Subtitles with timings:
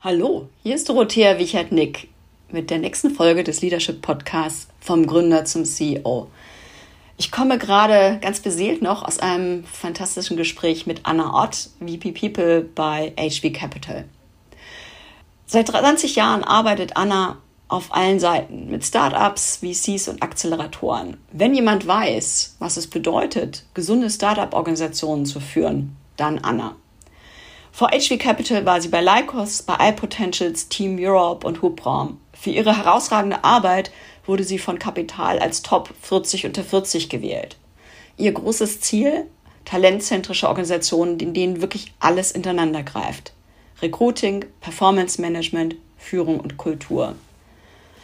[0.00, 2.06] Hallo, hier ist Dorothea Wichert-Nick
[2.52, 6.28] mit der nächsten Folge des Leadership Podcasts vom Gründer zum CEO.
[7.16, 12.60] Ich komme gerade ganz beseelt noch aus einem fantastischen Gespräch mit Anna Ott, VP People
[12.60, 14.04] bei HV Capital.
[15.46, 21.16] Seit 20 Jahren arbeitet Anna auf allen Seiten mit Startups, VCs und Acceleratoren.
[21.32, 26.76] Wenn jemand weiß, was es bedeutet, gesunde Startup-Organisationen zu führen, dann Anna.
[27.78, 32.18] Vor HV Capital war sie bei Lycos, bei iPotentials, Team Europe und Hubraum.
[32.32, 33.92] Für ihre herausragende Arbeit
[34.26, 37.56] wurde sie von Kapital als Top 40 unter 40 gewählt.
[38.16, 39.26] Ihr großes Ziel?
[39.64, 43.32] Talentzentrische Organisationen, in denen wirklich alles ineinander greift.
[43.80, 47.14] Recruiting, Performance Management, Führung und Kultur.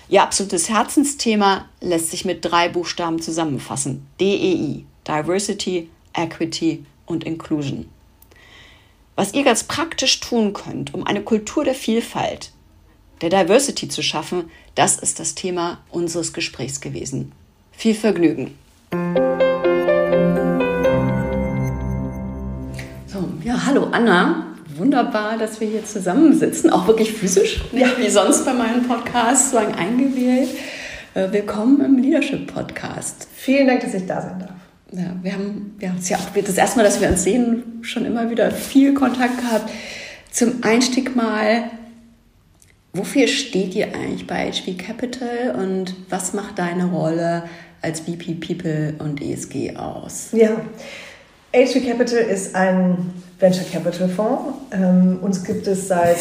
[0.08, 4.06] Ihr absolutes Herzensthema lässt sich mit drei Buchstaben zusammenfassen.
[4.20, 7.90] DEI, Diversity, Equity und Inclusion.
[9.16, 12.50] Was ihr ganz praktisch tun könnt, um eine Kultur der Vielfalt,
[13.20, 17.30] der Diversity zu schaffen, das ist das Thema unseres Gesprächs gewesen.
[17.70, 18.58] Viel Vergnügen.
[23.06, 24.46] So, ja, hallo Anna.
[24.74, 29.58] Wunderbar, dass wir hier zusammensitzen, auch wirklich physisch, nicht wie sonst bei meinen Podcasts, so
[29.58, 30.48] eingewählt.
[31.14, 33.28] Äh, willkommen im Leadership Podcast.
[33.32, 34.63] Vielen Dank, dass ich da sein darf
[34.96, 38.04] ja, wir haben ja, uns ja auch das erste Mal, dass wir uns sehen, schon
[38.04, 39.70] immer wieder viel Kontakt gehabt.
[40.30, 41.70] Zum Einstieg mal,
[42.92, 47.44] wofür steht ihr eigentlich bei HV Capital und was macht deine Rolle
[47.82, 50.28] als VP People und ESG aus?
[50.32, 50.60] Ja,
[51.52, 54.54] HV Capital ist ein Venture Capital Fonds.
[54.72, 56.18] Ähm, uns gibt es seit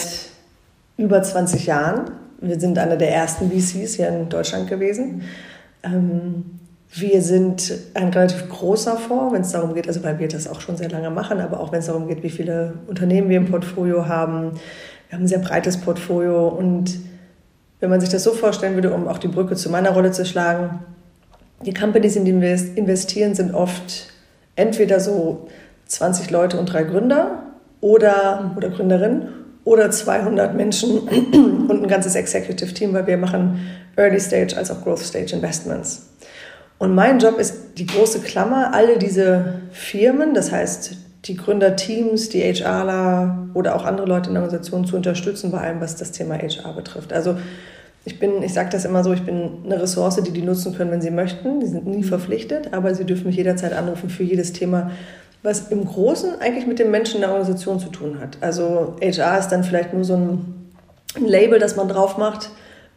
[0.97, 2.11] über 20 Jahren.
[2.41, 5.21] Wir sind einer der ersten VCs hier in Deutschland gewesen.
[5.83, 6.52] Ähm,
[6.95, 10.61] wir sind ein relativ großer Fonds, wenn es darum geht, also weil wir das auch
[10.61, 13.49] schon sehr lange machen, aber auch wenn es darum geht, wie viele Unternehmen wir im
[13.49, 14.51] Portfolio haben.
[15.09, 16.99] Wir haben ein sehr breites Portfolio und
[17.79, 20.23] wenn man sich das so vorstellen würde, um auch die Brücke zu meiner Rolle zu
[20.23, 20.81] schlagen,
[21.65, 24.13] die Companies, in die wir investieren, sind oft
[24.55, 25.47] entweder so
[25.87, 27.43] 20 Leute und drei Gründer
[27.81, 29.29] oder, oder Gründerinnen
[29.63, 33.59] oder 200 Menschen und ein ganzes Executive Team, weil wir machen
[33.95, 36.12] Early Stage als auch Growth Stage Investments.
[36.79, 42.41] Und mein Job ist die große Klammer, alle diese Firmen, das heißt die Gründerteams, die
[42.41, 46.35] HRler oder auch andere Leute in der Organisation zu unterstützen bei allem, was das Thema
[46.35, 47.13] HR betrifft.
[47.13, 47.37] Also
[48.05, 50.91] ich bin, ich sage das immer so, ich bin eine Ressource, die die nutzen können,
[50.91, 51.61] wenn sie möchten.
[51.61, 54.91] Die sind nie verpflichtet, aber sie dürfen mich jederzeit anrufen für jedes Thema,
[55.41, 58.37] was im Großen eigentlich mit dem Menschen in der Organisation zu tun hat.
[58.41, 60.71] Also HR ist dann vielleicht nur so ein
[61.25, 62.49] Label, das man drauf macht,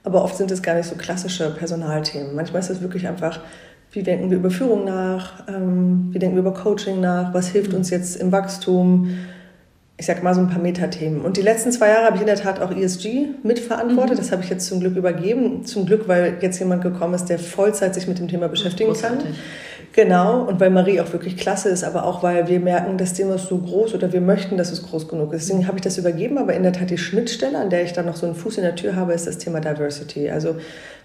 [0.06, 2.34] aber oft sind es gar nicht so klassische Personalthemen.
[2.34, 3.40] Manchmal ist es wirklich einfach
[3.92, 5.48] wie denken wir über Führung nach?
[5.48, 7.32] Ähm, wie denken wir über Coaching nach?
[7.32, 9.08] Was hilft uns jetzt im Wachstum?
[9.96, 11.22] Ich sag mal so ein paar Metathemen.
[11.22, 14.14] Und die letzten zwei Jahre habe ich in der Tat auch ESG mitverantwortet.
[14.14, 14.18] Mhm.
[14.18, 15.64] Das habe ich jetzt zum Glück übergeben.
[15.64, 19.24] Zum Glück, weil jetzt jemand gekommen ist, der Vollzeit sich mit dem Thema beschäftigen Großartig.
[19.24, 19.34] kann.
[19.96, 20.42] Genau.
[20.42, 23.46] Und weil Marie auch wirklich klasse ist, aber auch weil wir merken, das Thema ist
[23.46, 25.48] so groß oder wir möchten, dass es groß genug ist.
[25.48, 26.36] Deswegen habe ich das übergeben.
[26.36, 28.64] Aber in der Tat die Schnittstelle, an der ich dann noch so einen Fuß in
[28.64, 30.30] der Tür habe, ist das Thema Diversity.
[30.30, 30.56] Also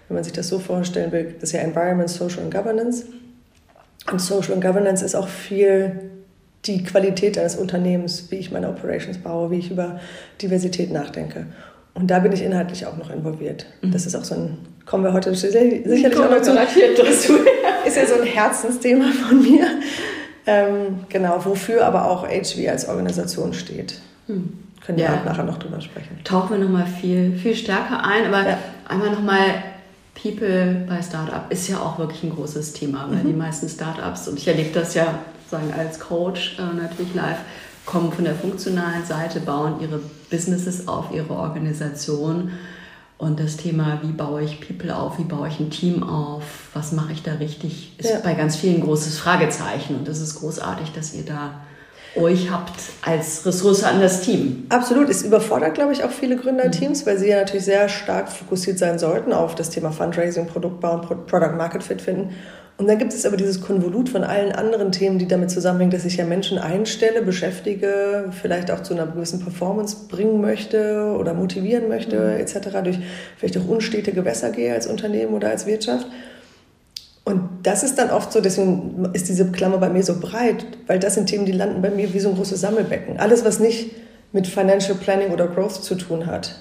[0.08, 3.06] wenn man sich das so vorstellen will, das ist ja Environment, Social and Governance.
[4.10, 6.10] Und Social and Governance ist auch viel
[6.66, 10.00] die Qualität eines Unternehmens, wie ich meine Operations baue, wie ich über
[10.42, 11.46] Diversität nachdenke.
[11.94, 13.64] Und da bin ich inhaltlich auch noch involviert.
[13.80, 13.92] Mhm.
[13.92, 17.38] Das ist auch so ein, kommen wir heute sicherlich auch noch zu.
[17.86, 19.66] Ist ja so ein Herzensthema von mir.
[20.46, 24.00] Ähm, genau, wofür aber auch HV als Organisation steht.
[24.26, 24.58] Mhm.
[24.84, 25.22] Können wir ja.
[25.24, 26.18] nachher noch drüber sprechen.
[26.24, 28.58] Tauchen wir nochmal viel, viel stärker ein, aber ja.
[28.88, 29.62] einmal nochmal
[30.20, 33.28] People bei Startup ist ja auch wirklich ein großes Thema, weil mhm.
[33.28, 35.18] die meisten Startups, und ich erlebe das ja
[35.48, 37.38] sagen als Coach äh, natürlich live,
[37.86, 40.00] kommen von der funktionalen Seite, bauen ihre
[40.30, 42.52] Businesses auf, ihre Organisation.
[43.22, 46.42] Und das Thema, wie baue ich People auf, wie baue ich ein Team auf,
[46.74, 48.18] was mache ich da richtig, ist ja.
[48.18, 49.94] bei ganz vielen ein großes Fragezeichen.
[49.94, 51.60] Und das ist großartig, dass ihr da
[52.16, 52.72] euch habt
[53.02, 54.66] als Ressource an das Team.
[54.70, 55.08] Absolut.
[55.08, 57.06] Es überfordert, glaube ich, auch viele Gründerteams, mhm.
[57.06, 61.26] weil sie ja natürlich sehr stark fokussiert sein sollten auf das Thema Fundraising, Produktbau und
[61.28, 62.34] Product Market Fit finden.
[62.78, 66.04] Und dann gibt es aber dieses Konvolut von allen anderen Themen, die damit zusammenhängen, dass
[66.04, 71.88] ich ja Menschen einstelle, beschäftige, vielleicht auch zu einer gewissen Performance bringen möchte oder motivieren
[71.88, 72.40] möchte, mhm.
[72.40, 72.98] etc., durch
[73.36, 76.06] vielleicht auch unstete Gewässer gehe als Unternehmen oder als Wirtschaft.
[77.24, 80.98] Und das ist dann oft so, deswegen ist diese Klammer bei mir so breit, weil
[80.98, 83.20] das sind Themen, die landen bei mir wie so ein großes Sammelbecken.
[83.20, 83.92] Alles, was nicht
[84.32, 86.56] mit Financial Planning oder Growth zu tun hat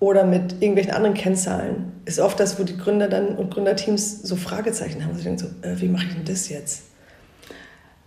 [0.00, 4.36] oder mit irgendwelchen anderen Kennzahlen, ist oft das, wo die Gründer dann und Gründerteams so
[4.36, 5.16] Fragezeichen haben.
[5.16, 6.82] Sie denken so, äh, wie mache ich denn das jetzt?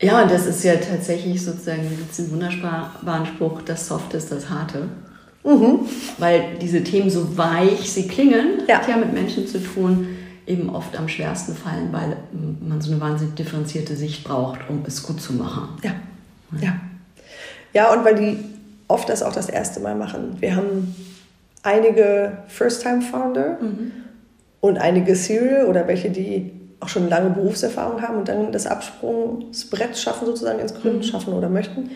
[0.01, 4.87] Ja, und das ist ja tatsächlich sozusagen ein wunderbaren Spruch, das Soft ist das Harte.
[5.43, 5.81] Mhm.
[6.17, 8.77] Weil diese Themen so weich sie klingen, ja.
[8.77, 10.07] hat ja mit Menschen zu tun,
[10.47, 12.17] eben oft am schwersten fallen, weil
[12.61, 15.69] man so eine wahnsinnig differenzierte Sicht braucht, um es gut zu machen.
[15.83, 15.91] Ja.
[16.59, 16.75] Ja,
[17.73, 18.37] ja und weil die
[18.87, 20.37] oft das auch das erste Mal machen.
[20.39, 20.95] Wir haben
[21.63, 23.91] einige First-Time-Founder mhm.
[24.61, 29.97] und einige Serial oder welche, die auch schon lange Berufserfahrung haben und dann das Absprungsbrett
[29.97, 31.03] schaffen, sozusagen ins Gründen mhm.
[31.03, 31.91] schaffen oder möchten.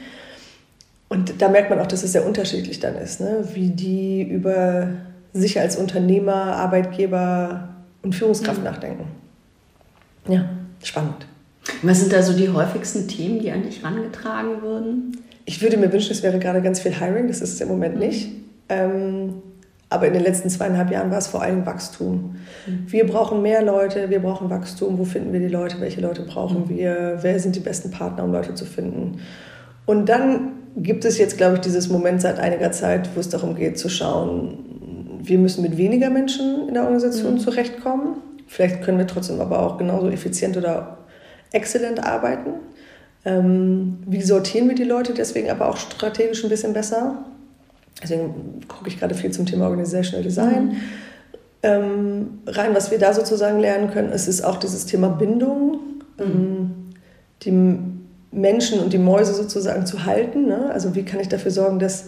[1.10, 3.48] Und da merkt man auch, dass es sehr unterschiedlich dann ist, ne?
[3.54, 4.90] wie die über
[5.34, 7.70] sich als Unternehmer, Arbeitgeber
[8.02, 8.66] und Führungskraft mhm.
[8.66, 9.08] nachdenken.
[10.28, 10.50] Ja,
[10.84, 11.28] spannend.
[11.82, 15.18] Was sind da so die häufigsten Themen, die an dich herangetragen würden?
[15.46, 17.96] Ich würde mir wünschen, es wäre gerade ganz viel Hiring, das ist es im Moment
[17.96, 18.02] mhm.
[18.02, 18.32] nicht.
[18.70, 19.42] Ähm,
[19.96, 22.36] aber in den letzten zweieinhalb Jahren war es vor allem Wachstum.
[22.68, 22.86] Mhm.
[22.88, 25.00] Wir brauchen mehr Leute, wir brauchen Wachstum.
[25.00, 25.80] Wo finden wir die Leute?
[25.80, 26.70] Welche Leute brauchen mhm.
[26.70, 27.18] wir?
[27.22, 29.22] Wer sind die besten Partner, um Leute zu finden?
[29.86, 33.56] Und dann gibt es jetzt, glaube ich, dieses Moment seit einiger Zeit, wo es darum
[33.56, 34.60] geht zu schauen,
[35.24, 37.40] wir müssen mit weniger Menschen in der Organisation mhm.
[37.40, 38.18] zurechtkommen.
[38.48, 41.00] Vielleicht können wir trotzdem aber auch genauso effizient oder
[41.52, 42.52] exzellent arbeiten.
[43.24, 47.26] Ähm, wie sortieren wir die Leute deswegen aber auch strategisch ein bisschen besser?
[48.02, 50.66] Deswegen gucke ich gerade viel zum Thema Organizational Design.
[50.66, 50.76] Mhm.
[51.64, 55.80] Ähm, rein, was wir da sozusagen lernen können, ist, ist auch dieses Thema Bindung.
[56.18, 56.24] Mhm.
[56.24, 56.72] Ähm,
[57.42, 57.52] die
[58.32, 60.48] Menschen und die Mäuse sozusagen zu halten.
[60.48, 60.70] Ne?
[60.72, 62.06] Also wie kann ich dafür sorgen, dass,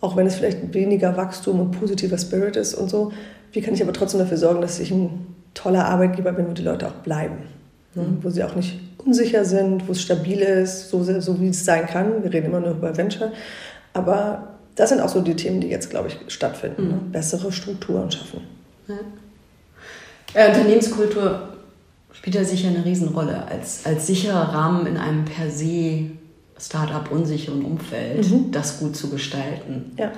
[0.00, 3.12] auch wenn es vielleicht weniger Wachstum und positiver Spirit ist und so,
[3.52, 6.62] wie kann ich aber trotzdem dafür sorgen, dass ich ein toller Arbeitgeber bin, wo die
[6.62, 7.38] Leute auch bleiben.
[7.94, 8.02] Ne?
[8.02, 8.18] Mhm.
[8.22, 11.86] Wo sie auch nicht unsicher sind, wo es stabil ist, so, so wie es sein
[11.86, 12.22] kann.
[12.22, 13.32] Wir reden immer nur über Venture.
[13.92, 16.84] Aber das sind auch so die Themen, die jetzt, glaube ich, stattfinden.
[16.84, 16.88] Ne?
[16.88, 16.94] Mhm.
[16.94, 17.00] Ne?
[17.12, 18.40] Bessere Strukturen schaffen.
[18.88, 18.94] Ja.
[20.34, 21.50] Ja, Unternehmenskultur
[22.12, 26.12] spielt ja sicher eine Riesenrolle als, als sicherer Rahmen in einem per se
[26.58, 28.52] Startup unsicheren Umfeld, mhm.
[28.52, 29.92] das gut zu gestalten.
[29.98, 30.12] Ja.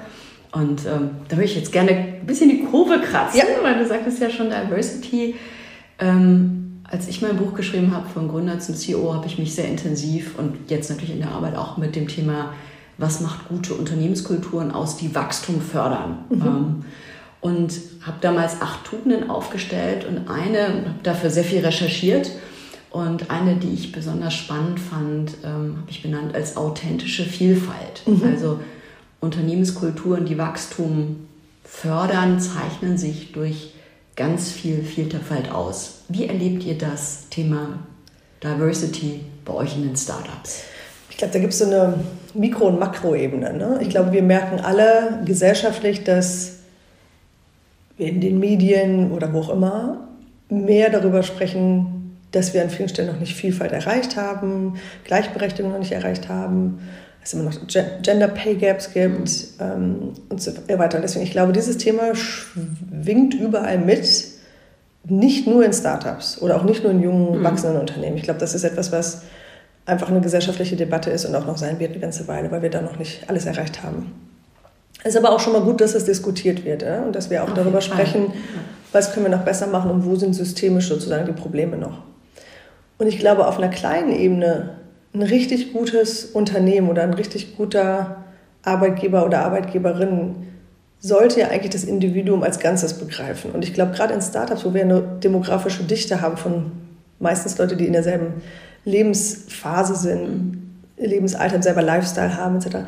[0.53, 3.45] Und ähm, da würde ich jetzt gerne ein bisschen die Kurve kratzen, ja.
[3.63, 5.35] weil du sagtest ja schon Diversity.
[5.99, 9.67] Ähm, als ich mein Buch geschrieben habe, von Gründer zum CEO, habe ich mich sehr
[9.67, 12.53] intensiv und jetzt natürlich in der Arbeit auch mit dem Thema,
[12.99, 16.25] was macht gute Unternehmenskulturen aus, die Wachstum fördern.
[16.29, 16.43] Mhm.
[16.43, 16.85] Ähm,
[17.41, 17.73] und
[18.03, 22.31] habe damals acht Tugenden aufgestellt und eine, habe dafür sehr viel recherchiert.
[22.91, 28.03] Und eine, die ich besonders spannend fand, ähm, habe ich benannt als authentische Vielfalt.
[28.07, 28.23] Mhm.
[28.25, 28.61] Also
[29.21, 31.27] Unternehmenskulturen, die Wachstum
[31.65, 33.75] fördern, zeichnen sich durch
[34.15, 36.03] ganz viel Vielfalt aus.
[36.09, 37.79] Wie erlebt ihr das Thema
[38.43, 40.63] Diversity bei euch in den Startups?
[41.13, 41.95] Ich glaube, da gibt es so eine
[42.33, 43.53] Mikro- und Makroebene.
[43.53, 43.79] Ne?
[43.83, 46.55] Ich glaube, wir merken alle gesellschaftlich, dass
[47.99, 50.09] in den Medien oder wo auch immer
[50.49, 55.79] mehr darüber sprechen, dass wir an vielen Stellen noch nicht Vielfalt erreicht haben, Gleichberechtigung noch
[55.79, 56.81] nicht erreicht haben,
[57.23, 57.55] es immer noch
[58.03, 59.31] Gender Pay Gaps gibt
[59.61, 60.97] ähm, und so weiter.
[60.97, 64.25] Und deswegen, ich glaube, dieses Thema schwingt überall mit,
[65.05, 67.45] nicht nur in Startups oder auch nicht nur in jungen, mhm.
[67.45, 68.17] wachsenden Unternehmen.
[68.17, 69.23] Ich glaube, das ist etwas, was
[69.87, 72.71] einfach eine gesellschaftliche Debatte ist und auch noch sein wird eine ganze Weile, weil wir
[72.71, 74.13] da noch nicht alles erreicht haben.
[75.05, 77.03] Es ist aber auch schon mal gut, dass es diskutiert wird ja?
[77.03, 78.33] und dass wir auch Auf darüber sprechen,
[78.93, 82.03] was können wir noch besser machen und wo sind systemisch sozusagen die Probleme noch.
[82.99, 84.77] Und ich glaube, auf einer kleinen Ebene
[85.15, 88.25] ein richtig gutes Unternehmen oder ein richtig guter
[88.63, 90.37] Arbeitgeber oder Arbeitgeberin
[91.01, 93.51] sollte ja eigentlich das Individuum als Ganzes begreifen.
[93.51, 96.71] Und ich glaube, gerade in Startups, wo wir eine demografische Dichte haben von
[97.19, 98.35] meistens Leute, die in derselben
[98.85, 100.59] Lebensphase sind.
[100.97, 102.79] Lebensalter, selber Lifestyle haben etc.,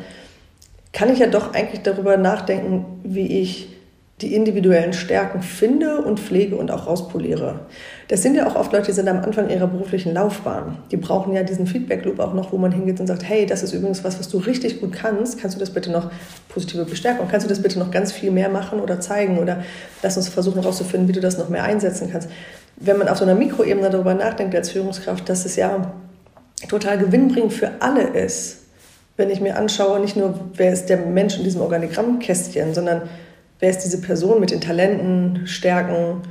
[0.93, 3.75] kann ich ja doch eigentlich darüber nachdenken, wie ich
[4.21, 7.59] die individuellen Stärken finde und pflege und auch rauspoliere.
[8.07, 10.77] Das sind ja auch oft Leute, die sind am Anfang ihrer beruflichen Laufbahn.
[10.89, 13.73] Die brauchen ja diesen Feedback-Loop auch noch, wo man hingeht und sagt, hey, das ist
[13.73, 15.41] übrigens was, was du richtig gut kannst.
[15.41, 16.11] Kannst du das bitte noch
[16.47, 17.27] positive Bestärkung?
[17.29, 19.37] Kannst du das bitte noch ganz viel mehr machen oder zeigen?
[19.37, 19.65] Oder
[20.01, 22.29] lass uns versuchen herauszufinden, wie du das noch mehr einsetzen kannst.
[22.77, 25.93] Wenn man auf so einer Mikroebene darüber nachdenkt als Führungskraft, dass es ja
[26.67, 28.57] total gewinnbringend für alle ist,
[29.17, 33.03] wenn ich mir anschaue, nicht nur, wer ist der Mensch in diesem Organigrammkästchen, sondern
[33.59, 36.21] wer ist diese Person mit den Talenten, Stärken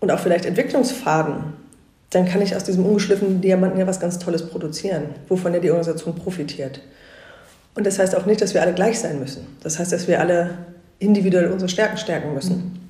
[0.00, 1.54] und auch vielleicht Entwicklungsfaden,
[2.10, 5.70] dann kann ich aus diesem ungeschliffenen Diamanten ja was ganz Tolles produzieren, wovon ja die
[5.70, 6.80] Organisation profitiert.
[7.74, 9.46] Und das heißt auch nicht, dass wir alle gleich sein müssen.
[9.62, 10.50] Das heißt, dass wir alle
[10.98, 12.83] individuell unsere Stärken stärken müssen.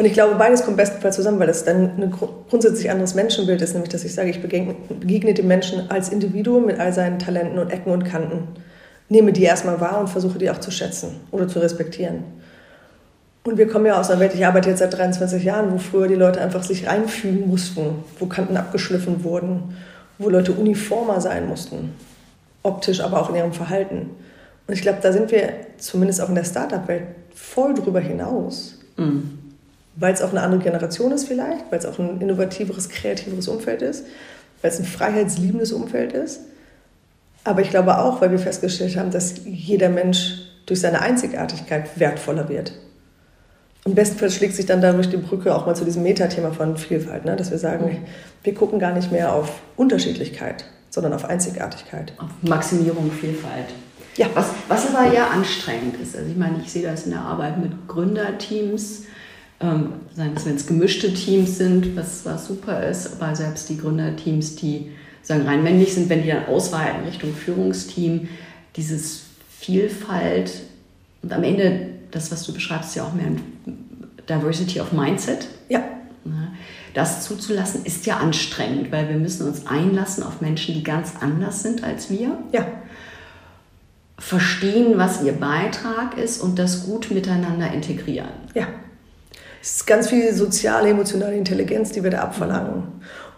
[0.00, 2.10] Und ich glaube, beides kommt bestenfalls zusammen, weil das dann ein
[2.48, 6.64] grundsätzlich anderes Menschenbild ist, nämlich dass ich sage, ich begegne, begegne dem Menschen als Individuum
[6.64, 8.48] mit all seinen Talenten und Ecken und Kanten,
[9.10, 12.24] nehme die erstmal wahr und versuche die auch zu schätzen oder zu respektieren.
[13.44, 16.08] Und wir kommen ja aus einer Welt, ich arbeite jetzt seit 23 Jahren, wo früher
[16.08, 19.76] die Leute einfach sich reinfügen mussten, wo Kanten abgeschliffen wurden,
[20.16, 21.92] wo Leute uniformer sein mussten,
[22.62, 24.08] optisch, aber auch in ihrem Verhalten.
[24.66, 27.02] Und ich glaube, da sind wir zumindest auch in der Startup-Welt
[27.34, 28.78] voll drüber hinaus.
[28.96, 29.39] Mhm.
[30.00, 33.82] Weil es auch eine andere Generation ist vielleicht, weil es auch ein innovativeres, kreativeres Umfeld
[33.82, 34.06] ist,
[34.62, 36.40] weil es ein freiheitsliebendes Umfeld ist.
[37.44, 42.48] Aber ich glaube auch, weil wir festgestellt haben, dass jeder Mensch durch seine Einzigartigkeit wertvoller
[42.48, 42.72] wird.
[43.84, 46.76] Im besten Fall schlägt sich dann dadurch die Brücke auch mal zu diesem Metathema von
[46.76, 47.36] Vielfalt, ne?
[47.36, 47.98] dass wir sagen, mhm.
[48.42, 52.12] wir gucken gar nicht mehr auf Unterschiedlichkeit, sondern auf Einzigartigkeit.
[52.18, 53.66] Auf Maximierung, Vielfalt.
[54.16, 54.26] Ja.
[54.34, 56.16] Was, was aber ja anstrengend ist.
[56.16, 59.04] Also ich meine, ich sehe das in der Arbeit mit Gründerteams,
[59.60, 63.78] ähm, seien es, wenn es gemischte Teams sind, was, was super ist, aber selbst die
[63.78, 64.90] Gründerteams, die
[65.22, 68.28] sagen rein männlich sind, wenn die dann ausweiten Richtung Führungsteam,
[68.76, 69.22] dieses
[69.58, 70.52] Vielfalt
[71.22, 73.26] und am Ende, das, was du beschreibst, ja auch mehr
[74.28, 75.46] Diversity of Mindset.
[75.68, 75.82] Ja.
[76.94, 81.62] Das zuzulassen ist ja anstrengend, weil wir müssen uns einlassen auf Menschen, die ganz anders
[81.62, 82.36] sind als wir.
[82.52, 82.66] Ja.
[84.18, 88.30] Verstehen, was ihr Beitrag ist und das gut miteinander integrieren.
[88.54, 88.66] Ja.
[89.62, 92.84] Es ist ganz viel soziale, emotionale Intelligenz, die wir da abverlangen.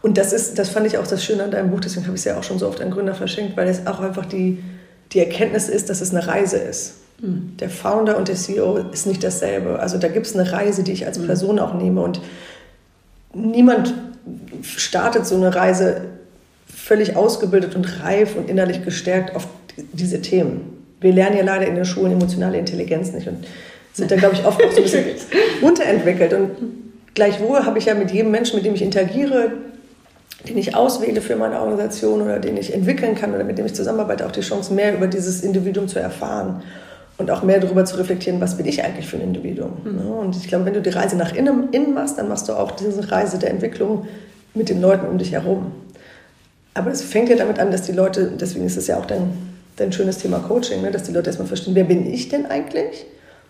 [0.02, 2.20] Und das ist, das fand ich auch das Schöne an deinem Buch, deswegen habe ich
[2.20, 4.62] es ja auch schon so oft an Gründer verschenkt, weil es auch einfach die,
[5.12, 6.94] die Erkenntnis ist, dass es eine Reise ist.
[7.20, 7.56] Mhm.
[7.58, 9.78] Der Founder und der CEO ist nicht dasselbe.
[9.78, 11.26] Also da gibt es eine Reise, die ich als hm.
[11.26, 12.00] Person auch nehme.
[12.00, 12.20] Und
[13.32, 13.94] niemand
[14.62, 16.02] startet so eine Reise
[16.66, 19.46] völlig ausgebildet und reif und innerlich gestärkt auf
[19.92, 20.84] diese Themen.
[21.00, 23.46] Wir lernen ja leider in den Schulen emotionale Intelligenz nicht und
[23.92, 25.04] sind da, glaube ich, oft auch so ein bisschen
[25.62, 26.32] unterentwickelt.
[26.32, 26.50] Und
[27.14, 29.52] gleichwohl habe ich ja mit jedem Menschen, mit dem ich interagiere,
[30.48, 33.74] den ich auswähle für meine Organisation oder den ich entwickeln kann oder mit dem ich
[33.74, 36.62] zusammenarbeite, auch die Chance, mehr über dieses Individuum zu erfahren
[37.18, 39.72] und auch mehr darüber zu reflektieren, was bin ich eigentlich für ein Individuum.
[39.84, 40.10] Mhm.
[40.10, 42.72] Und ich glaube, wenn du die Reise nach innen, innen machst, dann machst du auch
[42.72, 44.08] diese Reise der Entwicklung
[44.54, 45.72] mit den Leuten um dich herum.
[46.74, 49.30] Aber es fängt ja damit an, dass die Leute, deswegen ist es ja auch dein,
[49.76, 53.06] dein schönes Thema Coaching, ne, dass die Leute erstmal verstehen, wer bin ich denn eigentlich?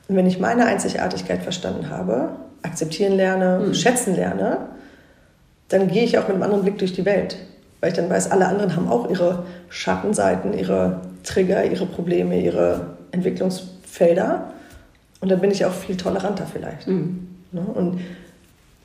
[0.08, 2.30] Und wenn ich meine Einzigartigkeit verstanden habe,
[2.62, 3.74] akzeptieren lerne, mhm.
[3.74, 4.58] schätzen lerne,
[5.68, 7.36] dann gehe ich auch mit einem anderen Blick durch die Welt.
[7.80, 12.96] Weil ich dann weiß, alle anderen haben auch ihre Schattenseiten, ihre Trigger, ihre Probleme, ihre
[13.10, 14.52] Entwicklungsfelder.
[15.20, 16.86] Und dann bin ich auch viel toleranter vielleicht.
[16.86, 17.28] Mhm.
[17.74, 18.00] Und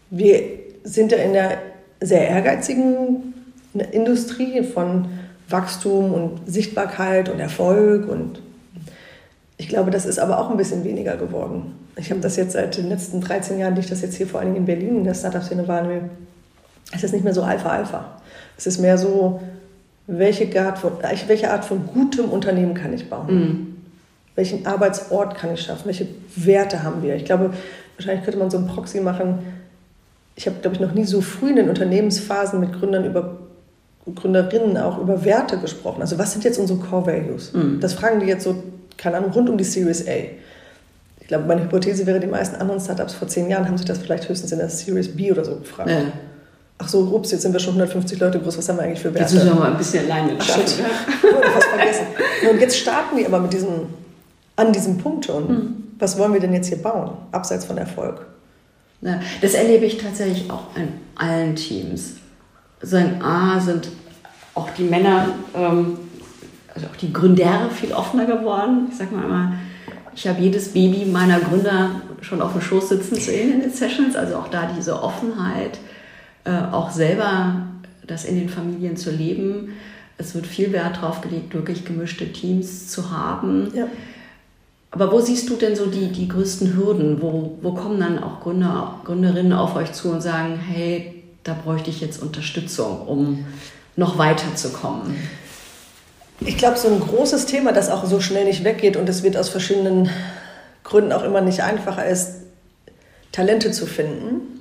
[0.10, 0.42] wir
[0.84, 1.58] sind ja in der
[2.02, 3.34] sehr ehrgeizigen
[3.92, 5.08] Industrie von
[5.50, 8.08] Wachstum und Sichtbarkeit und Erfolg.
[8.08, 8.42] Und
[9.58, 11.74] ich glaube, das ist aber auch ein bisschen weniger geworden.
[11.96, 14.40] Ich habe das jetzt seit den letzten 13 Jahren, die ich das jetzt hier vor
[14.40, 16.10] allem in Berlin in der Startup-Szene wahrnehme,
[16.94, 18.22] es ist nicht mehr so Alpha-Alpha.
[18.56, 19.42] Es ist mehr so,
[20.06, 20.94] welche Art von,
[21.28, 23.28] welche Art von gutem Unternehmen kann ich bauen?
[23.28, 23.78] Mhm.
[24.36, 25.86] Welchen Arbeitsort kann ich schaffen?
[25.86, 27.16] Welche Werte haben wir?
[27.16, 27.52] Ich glaube,
[27.98, 29.40] wahrscheinlich könnte man so ein Proxy machen.
[30.36, 33.38] Ich habe, glaube ich, noch nie so früh in den Unternehmensphasen mit Gründern über
[34.14, 36.02] Gründerinnen auch über Werte gesprochen.
[36.02, 37.52] Also was sind jetzt unsere Core Values?
[37.54, 37.80] Mhm.
[37.82, 38.56] Das fragen die jetzt so,
[38.98, 40.12] keine Ahnung, rund um die Series A.
[41.20, 43.98] Ich glaube, meine Hypothese wäre, die meisten anderen Startups vor zehn Jahren haben sich das
[43.98, 45.90] vielleicht höchstens in der Series B oder so gefragt.
[45.90, 46.04] Ja.
[46.80, 49.14] Ach so, ups, jetzt sind wir schon 150 Leute groß, was haben wir eigentlich für
[49.14, 49.20] Werte?
[49.22, 50.70] Jetzt müssen wir mal ein bisschen alleine Ach, shit.
[50.70, 52.06] fast vergessen.
[52.50, 53.88] Und jetzt starten wir aber mit diesen,
[54.56, 55.48] an diesem Punkt schon.
[55.48, 55.84] Mhm.
[56.00, 58.28] Was wollen wir denn jetzt hier bauen, abseits von Erfolg?
[59.02, 62.14] Ja, das erlebe ich tatsächlich auch in allen Teams.
[62.82, 63.90] So ein A sind
[64.54, 65.98] auch die Männer, ähm,
[66.78, 68.88] also auch die Gründere viel offener geworden.
[68.92, 69.54] Ich sage mal immer,
[70.16, 74.16] ich habe jedes Baby meiner Gründer schon auf dem Schoß sitzen sehen in den Sessions,
[74.16, 75.80] also auch da diese Offenheit
[76.44, 77.64] äh, auch selber
[78.06, 79.74] das in den Familien zu leben.
[80.20, 83.72] Es wird viel Wert darauf gelegt, wirklich gemischte Teams zu haben.
[83.76, 83.88] Ja.
[84.92, 87.22] Aber wo siehst du denn so die, die größten Hürden?
[87.22, 91.90] Wo, wo kommen dann auch Gründer, Gründerinnen auf euch zu und sagen, hey, da bräuchte
[91.90, 93.46] ich jetzt Unterstützung, um
[93.96, 95.16] noch weiterzukommen?
[96.40, 99.38] Ich glaube, so ein großes Thema, das auch so schnell nicht weggeht und es wird
[99.38, 100.10] aus verschiedenen
[100.84, 102.36] Gründen auch immer nicht einfacher ist,
[103.32, 104.58] Talente zu finden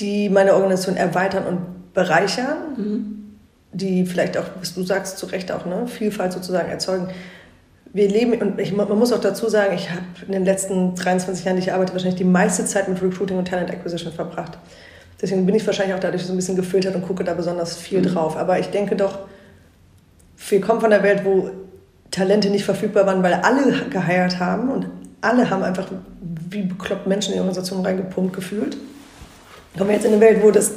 [0.00, 3.36] die meine Organisation erweitern und bereichern, mhm.
[3.72, 7.08] die vielleicht auch, was du sagst, zu Recht auch ne, Vielfalt sozusagen erzeugen.
[7.92, 11.44] Wir leben, und ich, man muss auch dazu sagen, ich habe in den letzten 23
[11.44, 14.58] Jahren, die ich arbeite, wahrscheinlich die meiste Zeit mit Recruiting und Talent Acquisition verbracht.
[15.20, 17.98] Deswegen bin ich wahrscheinlich auch dadurch so ein bisschen gefiltert und gucke da besonders viel
[17.98, 18.06] mhm.
[18.06, 18.36] drauf.
[18.36, 19.18] Aber ich denke doch,
[20.48, 21.50] wir kommen von der Welt, wo
[22.10, 24.86] Talente nicht verfügbar waren, weil alle geheiert haben und
[25.20, 25.86] alle haben einfach
[26.50, 28.76] wie bekloppt Menschen in die Organisation reingepumpt gefühlt
[29.76, 30.72] kommen wir jetzt in eine Welt, wo das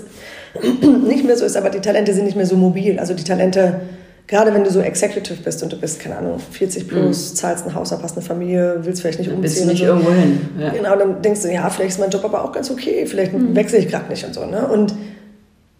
[1.07, 2.99] nicht mehr so ist, aber die Talente sind nicht mehr so mobil.
[2.99, 3.81] Also die Talente,
[4.27, 7.35] gerade wenn du so Executive bist und du bist, keine Ahnung, 40 plus, mhm.
[7.35, 9.41] zahlst ein Haus ab, hast eine Familie, willst vielleicht nicht umziehen.
[9.41, 9.85] Bist du nicht so.
[9.85, 10.39] irgendwo hin.
[10.59, 10.69] Ja.
[10.69, 13.55] Genau, dann denkst du, ja, vielleicht ist mein Job aber auch ganz okay, vielleicht mhm.
[13.55, 14.45] wechsle ich gerade nicht und so.
[14.45, 14.67] Ne?
[14.67, 14.93] Und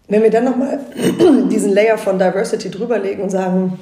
[0.08, 0.80] wenn wir dann nochmal
[1.50, 3.78] diesen Layer von Diversity drüberlegen und sagen,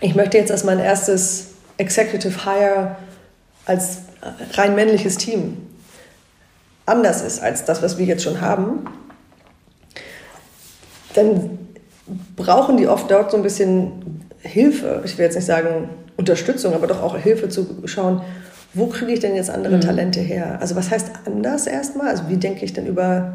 [0.00, 2.96] ich möchte jetzt als mein erstes Executive Hire
[3.66, 3.98] als
[4.52, 5.56] rein männliches Team
[6.86, 8.84] anders ist als das, was wir jetzt schon haben,
[11.14, 11.58] dann
[12.36, 15.02] brauchen die oft dort so ein bisschen Hilfe.
[15.04, 18.20] Ich will jetzt nicht sagen Unterstützung, aber doch auch Hilfe zu schauen,
[18.74, 19.80] wo kriege ich denn jetzt andere mhm.
[19.80, 20.58] Talente her?
[20.60, 22.08] Also was heißt anders erstmal?
[22.08, 23.34] Also wie denke ich denn über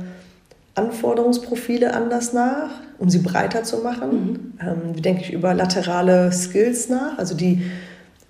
[0.76, 4.10] Anforderungsprofile anders nach, um sie breiter zu machen?
[4.12, 4.54] Mhm.
[4.62, 7.18] Ähm, wie denke ich über laterale Skills nach?
[7.18, 7.64] Also die,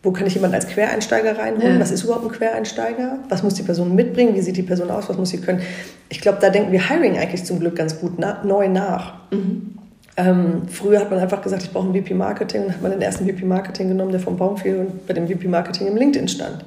[0.01, 1.75] wo kann ich jemanden als Quereinsteiger reinholen?
[1.75, 1.79] Ja.
[1.79, 3.19] Was ist überhaupt ein Quereinsteiger?
[3.29, 4.35] Was muss die Person mitbringen?
[4.35, 5.09] Wie sieht die Person aus?
[5.09, 5.61] Was muss sie können?
[6.09, 9.15] Ich glaube, da denken wir Hiring eigentlich zum Glück ganz gut na neu nach.
[9.31, 9.75] Mhm.
[10.17, 13.01] Ähm, früher hat man einfach gesagt, ich brauche ein VP Marketing und hat man den
[13.01, 16.27] ersten VP Marketing genommen, der vom Baum fiel und bei dem VP Marketing im LinkedIn
[16.27, 16.65] stand.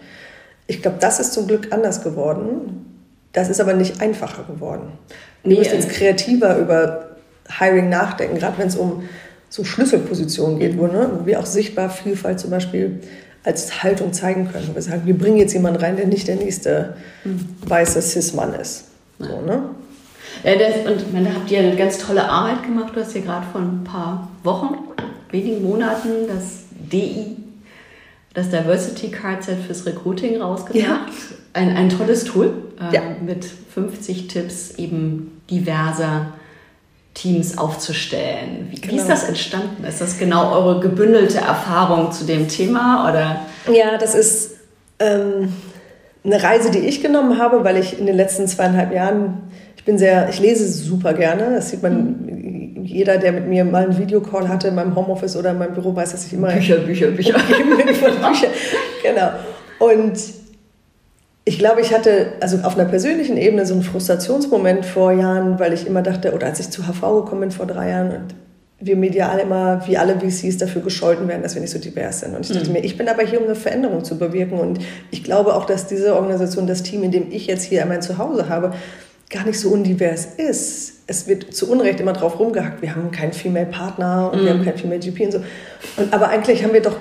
[0.67, 2.87] Ich glaube, das ist zum Glück anders geworden.
[3.33, 4.93] Das ist aber nicht einfacher geworden.
[5.45, 7.17] Nee, du musst jetzt kreativer über
[7.59, 9.09] Hiring nachdenken, gerade wenn es um
[9.49, 13.01] so Schlüsselpositionen geht, wo, ne, wo wir auch sichtbar Vielfalt zum Beispiel
[13.45, 14.69] als Haltung zeigen können.
[14.69, 17.49] Wo wir sagen, wir bringen jetzt jemanden rein, der nicht der nächste mhm.
[17.67, 18.85] weiße Cis-Mann ist.
[19.19, 19.63] So, ne?
[20.45, 22.93] Ja, das, und da habt ihr eine ganz tolle Arbeit gemacht.
[22.95, 24.75] Du hast hier gerade vor ein paar Wochen,
[25.31, 27.37] wenigen Monaten das DI,
[28.35, 30.85] das Diversity Card Set fürs Recruiting rausgebracht.
[30.85, 31.07] Ja.
[31.53, 33.03] Ein, ein tolles Tool äh, ja.
[33.25, 36.33] mit 50 Tipps eben diverser
[37.15, 38.69] Teams aufzustellen.
[38.71, 38.95] Wie, genau.
[38.95, 39.85] wie, ist das entstanden?
[39.85, 43.09] Ist das genau eure gebündelte Erfahrung zu dem Thema?
[43.09, 43.41] Oder?
[43.73, 44.57] Ja, das ist
[44.99, 45.53] ähm,
[46.25, 49.43] eine Reise, die ich genommen habe, weil ich in den letzten zweieinhalb Jahren,
[49.77, 51.57] ich bin sehr, ich lese super gerne.
[51.57, 52.52] Das sieht man, mhm.
[52.85, 55.95] Jeder, der mit mir mal einen Videocall hatte in meinem Homeoffice oder in meinem Büro,
[55.95, 57.35] weiß, dass ich immer Bücher, Bücher, Bücher,
[57.77, 58.49] Bücher.
[59.03, 59.31] Genau.
[59.79, 60.19] Und
[61.45, 65.73] ich glaube, ich hatte also auf einer persönlichen Ebene so einen Frustrationsmoment vor Jahren, weil
[65.73, 68.35] ich immer dachte, oder als ich zu HV gekommen bin vor drei Jahren und
[68.85, 72.35] wir medial immer, wie alle VCs, dafür gescholten werden, dass wir nicht so divers sind.
[72.35, 72.75] Und ich dachte mhm.
[72.75, 74.59] mir, ich bin aber hier, um eine Veränderung zu bewirken.
[74.59, 78.03] Und ich glaube auch, dass diese Organisation, das Team, in dem ich jetzt hier mein
[78.03, 78.73] Zuhause habe,
[79.31, 81.02] gar nicht so undivers ist.
[81.13, 84.45] Es wird zu Unrecht immer drauf rumgehackt, wir haben keinen Female Partner und mm.
[84.45, 84.65] wir haben mhm.
[84.65, 85.45] keinen Female GP und so.
[85.99, 86.97] Und, aber eigentlich haben wir doch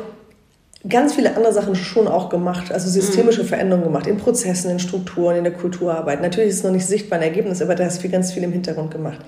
[0.88, 3.48] ganz viele andere Sachen schon auch gemacht, also systemische mhm.
[3.48, 6.22] Veränderungen gemacht, in Prozessen, in Strukturen, in der Kulturarbeit.
[6.22, 8.52] Natürlich ist es noch nicht sichtbar ein Ergebnis, aber da ist viel, ganz viel im
[8.52, 9.20] Hintergrund gemacht.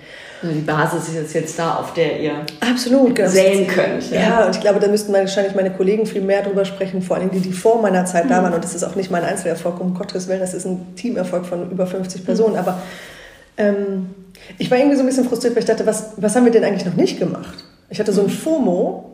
[0.41, 3.29] Also die Basis ist jetzt, jetzt da, auf der ihr Absolut, genau.
[3.29, 4.11] sehen könnt.
[4.11, 4.19] Ja.
[4.19, 7.29] ja, und ich glaube, da müssten wahrscheinlich meine Kollegen viel mehr drüber sprechen, vor allem
[7.29, 8.29] die, die vor meiner Zeit mhm.
[8.29, 8.53] da waren.
[8.53, 11.69] Und das ist auch nicht mein Einzelerfolg, um Gottes Willen, das ist ein Teamerfolg von
[11.71, 12.53] über 50 Personen.
[12.53, 12.59] Mhm.
[12.59, 12.81] Aber
[13.57, 14.09] ähm,
[14.57, 16.63] ich war irgendwie so ein bisschen frustriert, weil ich dachte, was, was haben wir denn
[16.63, 17.63] eigentlich noch nicht gemacht?
[17.89, 19.13] Ich hatte so ein FOMO,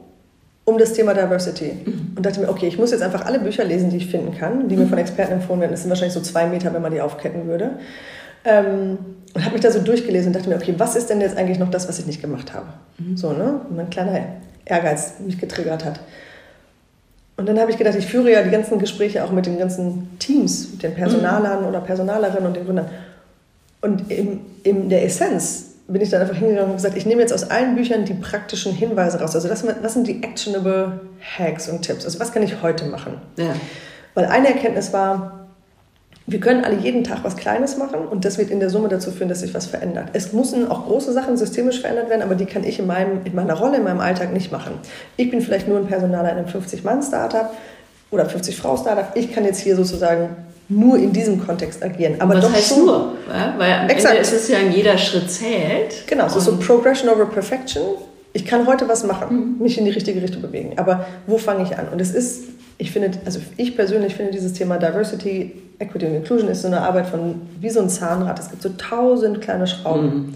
[0.65, 1.73] um das Thema Diversity.
[1.85, 2.13] Mhm.
[2.15, 4.69] Und dachte mir, okay, ich muss jetzt einfach alle Bücher lesen, die ich finden kann,
[4.69, 4.89] die mir mhm.
[4.89, 5.71] von Experten empfohlen werden.
[5.71, 7.71] Das sind wahrscheinlich so zwei Meter, wenn man die aufketten würde.
[8.45, 8.97] Ähm,
[9.33, 11.59] und habe mich da so durchgelesen und dachte mir, okay, was ist denn jetzt eigentlich
[11.59, 12.67] noch das, was ich nicht gemacht habe?
[12.97, 13.17] Mhm.
[13.17, 13.61] So, ne?
[13.69, 14.19] Und mein kleiner
[14.65, 15.99] Ehrgeiz mich getriggert hat.
[17.37, 20.19] Und dann habe ich gedacht, ich führe ja die ganzen Gespräche auch mit den ganzen
[20.19, 22.87] Teams, mit den Personalern oder Personalerinnen und den Gründern.
[23.81, 27.33] Und in, in der Essenz bin ich dann einfach hingegangen und gesagt, ich nehme jetzt
[27.33, 29.35] aus allen Büchern die praktischen Hinweise raus.
[29.35, 30.99] Also das, was sind die actionable
[31.37, 32.05] Hacks und Tipps?
[32.05, 33.13] Also was kann ich heute machen?
[33.37, 33.55] Ja.
[34.13, 35.47] Weil eine Erkenntnis war,
[36.27, 39.11] wir können alle jeden Tag was Kleines machen und das wird in der Summe dazu
[39.11, 40.09] führen, dass sich was verändert.
[40.13, 43.33] Es müssen auch große Sachen systemisch verändert werden, aber die kann ich in, meinem, in
[43.33, 44.73] meiner Rolle, in meinem Alltag nicht machen.
[45.17, 47.51] Ich bin vielleicht nur ein Personaler in einem 50-Mann-Startup
[48.11, 49.11] oder 50-Frau-Startup.
[49.15, 50.29] Ich kann jetzt hier sozusagen
[50.69, 52.15] nur in diesem Kontext agieren.
[52.19, 53.13] Aber Was doch heißt schon, nur?
[53.27, 54.15] Ja, weil am exakt.
[54.15, 56.07] Ende ist es ja, in jeder Schritt zählt.
[56.07, 57.81] Genau, es ist so Progression over Perfection.
[58.33, 59.63] Ich kann heute was machen, mhm.
[59.63, 60.73] mich in die richtige Richtung bewegen.
[60.77, 61.87] Aber wo fange ich an?
[61.89, 62.43] Und es ist,
[62.77, 66.81] ich finde, also ich persönlich finde dieses Thema Diversity, Equity und Inclusion ist so eine
[66.81, 68.37] Arbeit von, wie so ein Zahnrad.
[68.37, 70.05] Es gibt so tausend kleine Schrauben.
[70.05, 70.33] Mhm.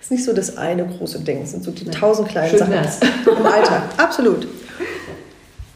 [0.00, 1.90] Es ist nicht so das eine große Ding, es sind so die ja.
[1.90, 3.00] tausend kleinen Schön Sachen wär's.
[3.26, 3.82] im Alltag.
[3.98, 4.46] Absolut.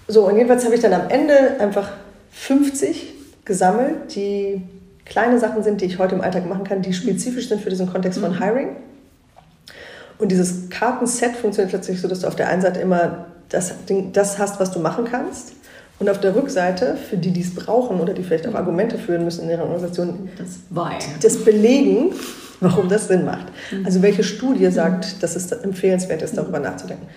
[0.09, 1.91] So, und jedenfalls habe ich dann am Ende einfach
[2.31, 3.20] 50
[3.51, 4.63] gesammelt, die
[5.05, 7.91] kleine Sachen sind, die ich heute im Alltag machen kann, die spezifisch sind für diesen
[7.91, 8.39] Kontext von mhm.
[8.39, 8.69] Hiring.
[10.19, 13.75] Und dieses Kartenset funktioniert tatsächlich so, dass du auf der einen Seite immer das,
[14.13, 15.55] das hast, was du machen kannst.
[15.99, 19.25] Und auf der Rückseite, für die, die es brauchen oder die vielleicht auch Argumente führen
[19.25, 20.61] müssen in ihrer Organisation, das,
[21.21, 22.13] das Belegen,
[22.61, 23.47] warum das Sinn macht.
[23.73, 23.85] Mhm.
[23.85, 27.09] Also welche Studie sagt, dass es empfehlenswert ist, darüber nachzudenken.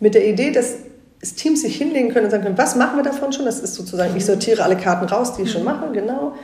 [0.00, 0.76] Mit der Idee, dass
[1.24, 3.46] dass Teams sich hinlegen können und sagen können, was machen wir davon schon?
[3.46, 5.68] Das ist sozusagen, ich sortiere alle Karten raus, die ich schon mhm.
[5.68, 6.34] mache, genau.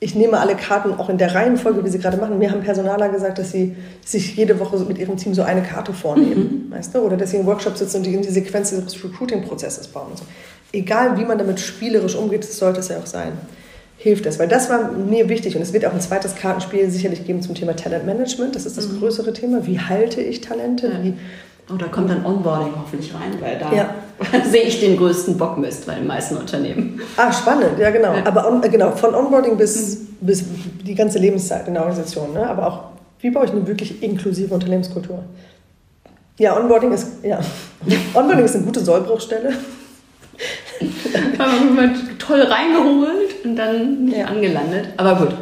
[0.00, 2.38] Ich nehme alle Karten auch in der Reihenfolge, wie sie gerade machen.
[2.38, 5.92] Mir haben Personaler gesagt, dass sie sich jede Woche mit ihrem Team so eine Karte
[5.92, 6.72] vornehmen, mhm.
[6.72, 7.00] weißt du?
[7.00, 10.12] Oder dass sie im Workshop sitzen und die in die Sequenz des Recruiting-Prozesses bauen.
[10.14, 10.24] So.
[10.72, 13.32] Egal, wie man damit spielerisch umgeht, das sollte es ja auch sein
[13.98, 14.38] hilft das.
[14.38, 17.54] Weil das war mir wichtig und es wird auch ein zweites Kartenspiel sicherlich geben zum
[17.56, 18.54] Thema Talentmanagement.
[18.54, 19.00] Das ist das mhm.
[19.00, 19.66] größere Thema.
[19.66, 20.92] Wie halte ich Talente?
[21.02, 21.14] Wie
[21.70, 23.94] Oh, da kommt dann Onboarding hoffentlich rein, weil da ja.
[24.50, 27.00] sehe ich den größten Bockmist bei den meisten Unternehmen.
[27.16, 28.14] Ah, spannend, ja genau.
[28.24, 30.16] Aber on, äh, genau, von Onboarding bis, mhm.
[30.20, 30.44] bis
[30.86, 32.32] die ganze Lebenszeit in der Organisation.
[32.32, 32.48] Ne?
[32.48, 32.80] Aber auch,
[33.20, 35.22] wie baue ich eine wirklich inklusive Unternehmenskultur?
[36.38, 37.38] Ja, Onboarding ist, ja.
[38.14, 39.52] Onboarding ist eine gute Sollbruchstelle.
[41.38, 44.26] Haben wir toll reingeholt und dann ja.
[44.26, 44.88] angelandet.
[44.96, 45.34] Aber gut,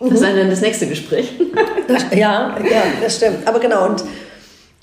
[0.00, 1.34] das ist dann das nächste Gespräch.
[1.86, 3.46] Das, ja, ja, das stimmt.
[3.46, 4.02] Aber genau, und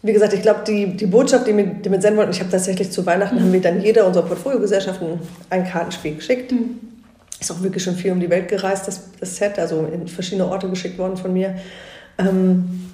[0.04, 2.52] wie gesagt, ich glaube, die, die Botschaft, die wir, die wir senden wollten, ich habe
[2.52, 3.42] tatsächlich zu Weihnachten, mhm.
[3.42, 6.52] haben wir dann jeder unserer Portfoliogesellschaften ein Kartenspiel geschickt.
[6.52, 6.80] Mhm.
[7.40, 10.48] Ist auch wirklich schon viel um die Welt gereist, das, das Set, also in verschiedene
[10.48, 11.56] Orte geschickt worden von mir.
[12.18, 12.88] Ähm,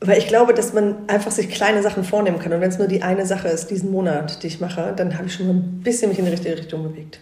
[0.00, 2.52] weil ich glaube, dass man einfach sich kleine Sachen vornehmen kann.
[2.52, 5.26] Und wenn es nur die eine Sache ist, diesen Monat, die ich mache, dann habe
[5.26, 7.18] ich schon mal ein bisschen mich in die richtige Richtung bewegt.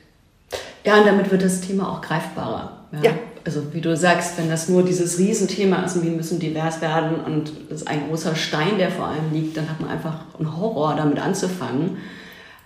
[0.84, 2.84] Ja, und damit wird das Thema auch greifbarer.
[2.92, 3.02] Ja.
[3.02, 3.12] ja.
[3.44, 7.16] Also wie du sagst, wenn das nur dieses Riesenthema ist und wir müssen divers werden
[7.16, 10.56] und das ist ein großer Stein, der vor allem liegt, dann hat man einfach einen
[10.56, 11.98] Horror, damit anzufangen.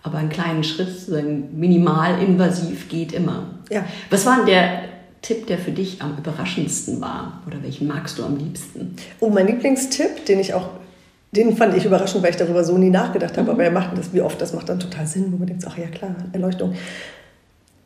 [0.05, 1.09] Aber einen kleinen Schritt,
[1.53, 3.55] minimal invasiv geht immer.
[3.71, 3.85] Ja.
[4.11, 4.83] Was war denn der
[5.23, 7.43] Tipp, der für dich am überraschendsten war?
[7.47, 8.95] Oder welchen magst du am liebsten?
[9.21, 10.71] Oh, mein Lieblingstipp, den ich auch,
[11.33, 13.51] den fand ich überraschend, weil ich darüber so nie nachgedacht habe, mhm.
[13.51, 15.77] aber er macht das, wie oft, das macht dann total Sinn, wo man denkt, ach
[15.77, 16.75] ja klar, Erleuchtung.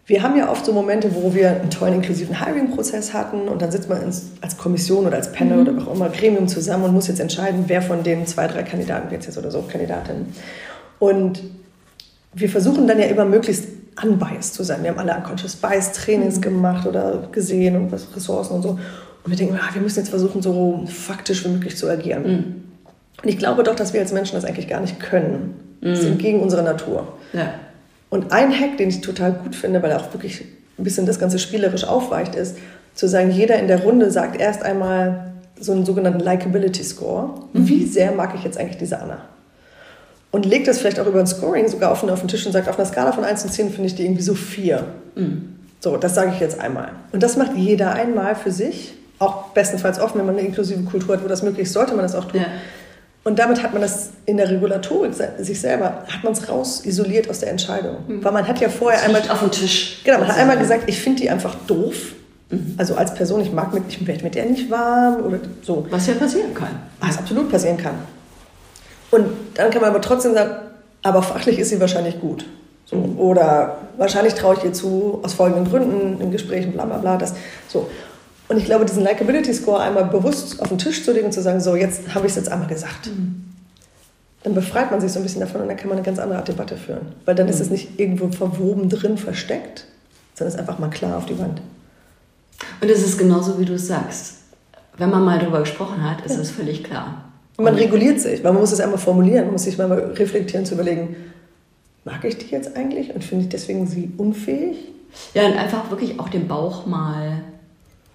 [0.04, 3.70] Wir haben ja oft so Momente, wo wir einen tollen inklusiven Hiring-Prozess hatten und dann
[3.70, 5.68] sitzt man ins, als Kommission oder als Panel mhm.
[5.68, 9.10] oder auch immer Gremium zusammen und muss jetzt entscheiden, wer von den zwei, drei Kandidaten
[9.10, 10.34] wird jetzt oder so Kandidatinnen.
[10.98, 11.42] Und
[12.34, 13.68] wir versuchen dann ja immer möglichst
[14.02, 14.82] unbiased zu sein.
[14.82, 16.42] Wir haben alle Unconscious Bias Trainings mhm.
[16.42, 18.70] gemacht oder gesehen und was Ressourcen und so.
[18.70, 22.22] Und wir denken, ah, wir müssen jetzt versuchen, so faktisch wie möglich zu agieren.
[22.22, 22.62] Mhm.
[23.22, 25.54] Und ich glaube doch, dass wir als Menschen das eigentlich gar nicht können.
[25.80, 25.88] Mhm.
[25.88, 27.06] Das ist entgegen unserer Natur.
[27.32, 27.54] Ja.
[28.12, 30.44] Und ein Hack, den ich total gut finde, weil er auch wirklich
[30.78, 32.56] ein bisschen das Ganze spielerisch aufweicht, ist,
[32.94, 37.30] zu sagen, jeder in der Runde sagt erst einmal so einen sogenannten Likability Score.
[37.52, 37.68] Mhm.
[37.68, 39.18] Wie sehr mag ich jetzt eigentlich diese Anna?
[40.32, 42.68] und legt das vielleicht auch über ein Scoring sogar offen auf den Tisch und sagt,
[42.68, 44.84] auf einer Skala von 1 zu 10 finde ich die irgendwie so 4.
[45.14, 45.56] Mhm.
[45.78, 46.88] So, das sage ich jetzt einmal.
[47.12, 51.16] Und das macht jeder einmal für sich, auch bestenfalls offen, wenn man eine inklusive Kultur
[51.16, 52.40] hat, wo das möglich ist, sollte man das auch tun.
[52.40, 52.46] Ja.
[53.24, 57.30] Und damit hat man das in der Regulatorik sich selber, hat man es raus isoliert
[57.30, 57.98] aus der Entscheidung.
[58.08, 58.24] Mhm.
[58.24, 59.30] Weil man hat ja vorher das einmal...
[59.30, 60.00] auf dem Tisch.
[60.04, 62.14] Genau, man hat einmal gesagt, ich finde die einfach doof.
[62.50, 62.74] Mhm.
[62.78, 65.86] Also als Person, ich mag mit, ich werde mit der nicht warm oder so.
[65.90, 66.80] Was ja passieren kann.
[67.00, 67.94] Was absolut passieren kann.
[69.12, 70.56] Und dann kann man aber trotzdem sagen,
[71.02, 72.44] aber fachlich ist sie wahrscheinlich gut.
[72.86, 72.96] So.
[73.18, 77.16] Oder wahrscheinlich traue ich ihr zu, aus folgenden Gründen, in Gesprächen, bla bla bla.
[77.16, 77.34] Das,
[77.68, 77.88] so.
[78.52, 81.40] Und ich glaube, diesen Likability Score einmal bewusst auf den Tisch zu legen und zu
[81.40, 83.06] sagen, so, jetzt habe ich es jetzt einmal gesagt.
[83.06, 83.46] Mhm.
[84.42, 86.38] Dann befreit man sich so ein bisschen davon und dann kann man eine ganz andere
[86.38, 87.14] Art Debatte führen.
[87.24, 87.52] Weil dann mhm.
[87.52, 89.86] ist es nicht irgendwo verwoben drin versteckt,
[90.34, 91.62] sondern es ist einfach mal klar auf die Wand.
[92.82, 94.34] Und es ist genauso, wie du es sagst.
[94.98, 97.24] Wenn man mal darüber gesprochen hat, ist es völlig klar.
[97.56, 100.66] Und man reguliert sich, weil man muss es einmal formulieren, man muss sich mal reflektieren,
[100.66, 101.16] zu überlegen,
[102.04, 104.76] mag ich die jetzt eigentlich und finde ich deswegen sie unfähig?
[105.32, 107.40] Ja, und einfach wirklich auch den Bauch mal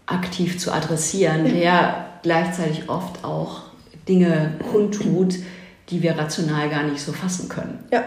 [0.07, 3.63] aktiv zu adressieren, der gleichzeitig oft auch
[4.07, 5.35] Dinge kundtut,
[5.89, 7.83] die wir rational gar nicht so fassen können.
[7.91, 8.03] Ja.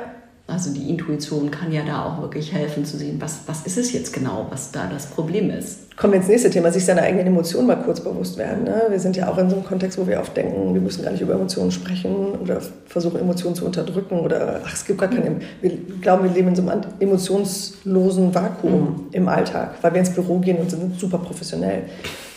[0.50, 3.92] Also die Intuition kann ja da auch wirklich helfen zu sehen, was, was ist es
[3.92, 5.96] jetzt genau, was da das Problem ist.
[5.96, 8.64] Kommen wir ins nächste Thema, sich seiner eigenen Emotionen mal kurz bewusst werden.
[8.64, 8.86] Ne?
[8.88, 11.12] Wir sind ja auch in so einem Kontext, wo wir oft denken, wir müssen gar
[11.12, 15.36] nicht über Emotionen sprechen oder versuchen, Emotionen zu unterdrücken oder ach, es gibt gar keine.
[15.60, 19.06] Wir glauben, wir leben in so einem emotionslosen Vakuum mhm.
[19.12, 21.82] im Alltag, weil wir ins Büro gehen und sind super professionell.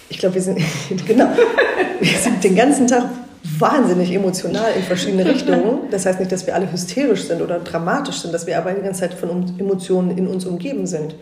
[0.09, 0.59] Ich glaube, wir sind,
[1.07, 1.29] genau,
[1.99, 3.05] wir sind den ganzen Tag
[3.43, 5.89] wahnsinnig emotional in verschiedene Richtungen.
[5.91, 8.81] Das heißt nicht, dass wir alle hysterisch sind oder dramatisch sind, dass wir aber die
[8.81, 9.29] ganze Zeit von
[9.59, 11.15] Emotionen in uns umgeben sind.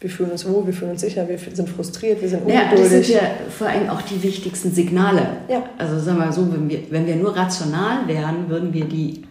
[0.00, 2.78] Wir fühlen uns wohl, wir fühlen uns sicher, wir sind frustriert, wir sind ungeduldig.
[2.78, 5.22] Ja, das sind ja vor allem auch die wichtigsten Signale.
[5.48, 5.62] Ja.
[5.78, 9.22] Also sagen wir mal so, wenn wir, wenn wir nur rational wären, würden wir die,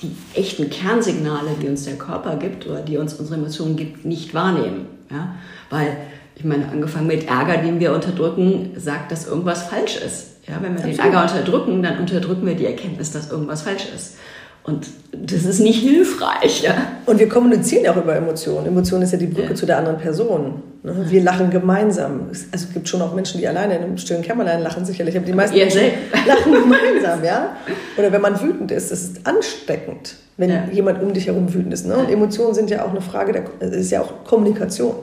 [0.00, 4.32] die echten Kernsignale, die uns der Körper gibt oder die uns unsere Emotionen gibt, nicht
[4.32, 4.86] wahrnehmen.
[5.10, 5.34] Ja?
[5.70, 5.96] Weil,
[6.36, 10.29] ich meine, angefangen mit Ärger, den wir unterdrücken, sagt, dass irgendwas falsch ist.
[10.46, 10.98] Ja, wenn wir Absolut.
[10.98, 14.14] den Ärger unterdrücken, dann unterdrücken wir die Erkenntnis, dass irgendwas falsch ist.
[14.62, 16.62] Und das ist nicht hilfreich.
[16.62, 16.74] Ja?
[17.06, 18.66] Und wir kommunizieren auch über Emotionen.
[18.66, 19.54] Emotion ist ja die Brücke ja.
[19.54, 20.62] zu der anderen Person.
[20.82, 21.06] Ne?
[21.08, 22.28] Wir lachen gemeinsam.
[22.28, 25.16] Also es gibt schon auch Menschen, die alleine in einem stillen Kämmerlein lachen, sicherlich.
[25.16, 25.80] Aber die meisten Menschen
[26.26, 27.24] lachen gemeinsam.
[27.24, 27.56] Ja?
[27.96, 30.64] Oder wenn man wütend ist, das ist ansteckend, wenn ja.
[30.70, 31.86] jemand um dich herum wütend ist.
[31.86, 31.96] Ne?
[31.96, 34.94] Und Emotionen sind ja auch eine Frage, der, es ist ja auch Kommunikation.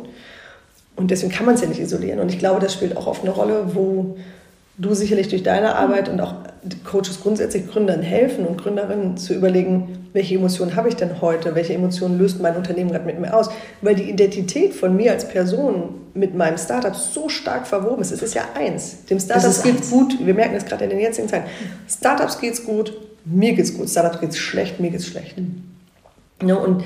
[0.95, 2.19] Und deswegen kann man es ja nicht isolieren.
[2.19, 4.17] Und ich glaube, das spielt auch oft eine Rolle, wo
[4.78, 6.36] du sicherlich durch deine Arbeit und auch
[6.84, 11.74] Coaches grundsätzlich Gründern helfen und Gründerinnen zu überlegen, welche Emotionen habe ich denn heute, welche
[11.74, 13.50] Emotionen löst mein Unternehmen gerade mit mir aus,
[13.82, 18.12] weil die Identität von mir als Person mit meinem Startup so stark verwoben ist.
[18.12, 19.06] Es ist ja eins.
[19.06, 21.48] Dem Startup geht es gut, wir merken es gerade in den jetzigen Zeiten.
[21.90, 22.94] Startups geht es gut,
[23.26, 25.36] mir geht es gut, Startups geht es schlecht, mir geht es schlecht.
[26.42, 26.58] Ne?
[26.58, 26.84] Und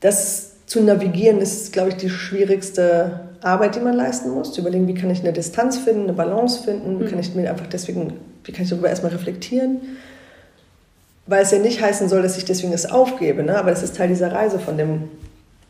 [0.00, 4.52] das zu navigieren ist, glaube ich, die schwierigste Arbeit, die man leisten muss.
[4.52, 7.50] Zu überlegen, wie kann ich eine Distanz finden, eine Balance finden, wie kann ich mir
[7.50, 9.80] einfach deswegen, wie kann ich darüber erstmal reflektieren.
[11.26, 13.58] Weil es ja nicht heißen soll, dass ich deswegen es aufgebe, ne?
[13.58, 15.04] aber das ist Teil dieser Reise von dem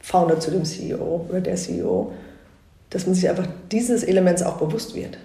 [0.00, 2.12] Founder zu dem CEO oder der CEO,
[2.90, 5.18] dass man sich einfach dieses Elements auch bewusst wird.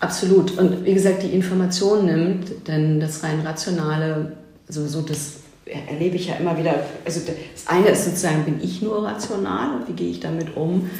[0.00, 0.58] Absolut.
[0.58, 4.32] Und wie gesagt, die Information nimmt, denn das rein rationale,
[4.66, 5.34] also so das
[5.66, 6.74] erlebe ich ja immer wieder.
[7.04, 10.90] Also das eine ist sozusagen, bin ich nur rational und wie gehe ich damit um?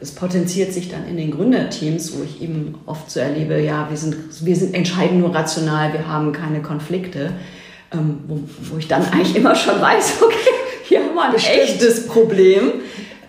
[0.00, 3.96] Es potenziert sich dann in den Gründerteams, wo ich eben oft so erlebe, ja, wir
[3.96, 7.32] sind, wir sind entscheiden nur rational, wir haben keine Konflikte,
[7.92, 10.34] ähm, wo, wo ich dann eigentlich immer schon weiß, okay,
[10.84, 11.58] hier haben wir ein Bestimmt.
[11.58, 12.72] echtes Problem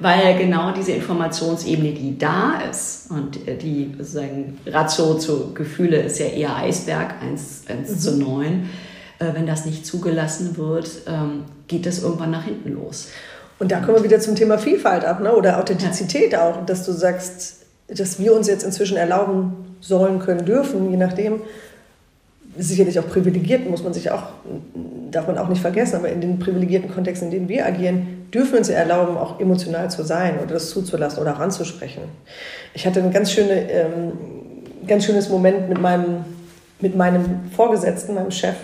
[0.02, 6.20] weil genau diese Informationsebene, die da ist und äh, die sozusagen Ratio zu Gefühle ist
[6.20, 8.00] ja eher Eisberg 1, 1 mhm.
[8.00, 8.70] zu 9,
[9.20, 13.10] äh, wenn das nicht zugelassen wird, ähm, geht das irgendwann nach hinten los.
[13.62, 15.36] Und da kommen wir wieder zum Thema Vielfalt ab, ne?
[15.36, 16.50] oder Authentizität ja.
[16.50, 17.58] auch, dass du sagst,
[17.90, 21.42] dass wir uns jetzt inzwischen erlauben sollen, können, dürfen, je nachdem,
[22.58, 24.24] sicherlich auch privilegiert, muss man sich auch,
[25.12, 28.54] darf man auch nicht vergessen, aber in den privilegierten Kontexten, in denen wir agieren, dürfen
[28.54, 32.02] wir uns erlauben, auch emotional zu sein oder das zuzulassen oder auch anzusprechen.
[32.74, 34.14] Ich hatte ein ganz, schöne, ähm,
[34.88, 36.26] ganz schönes Moment mit meinem,
[36.80, 38.56] mit meinem Vorgesetzten, meinem Chef,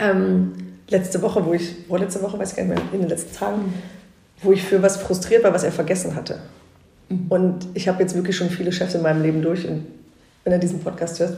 [0.00, 3.34] ähm, letzte Woche, wo ich, vorletzte Woche, weiß ich gar nicht mehr, in den letzten
[3.34, 3.74] Tagen,
[4.42, 6.38] wo ich für was frustriert war, was er vergessen hatte.
[7.08, 7.26] Mhm.
[7.28, 9.86] Und ich habe jetzt wirklich schon viele Chefs in meinem Leben durch und
[10.44, 11.36] wenn er diesen Podcast hört,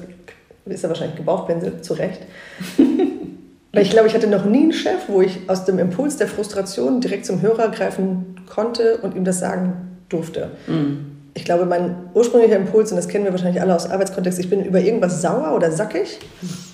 [0.67, 2.21] ist er wahrscheinlich gebauchpinselt, zu Recht.
[3.73, 6.27] Weil ich glaube, ich hatte noch nie einen Chef, wo ich aus dem Impuls der
[6.27, 10.51] Frustration direkt zum Hörer greifen konnte und ihm das sagen durfte.
[10.67, 11.07] Mhm.
[11.35, 14.65] Ich glaube, mein ursprünglicher Impuls, und das kennen wir wahrscheinlich alle aus Arbeitskontext, ich bin
[14.65, 16.19] über irgendwas sauer oder sackig.
[16.43, 16.70] Mhm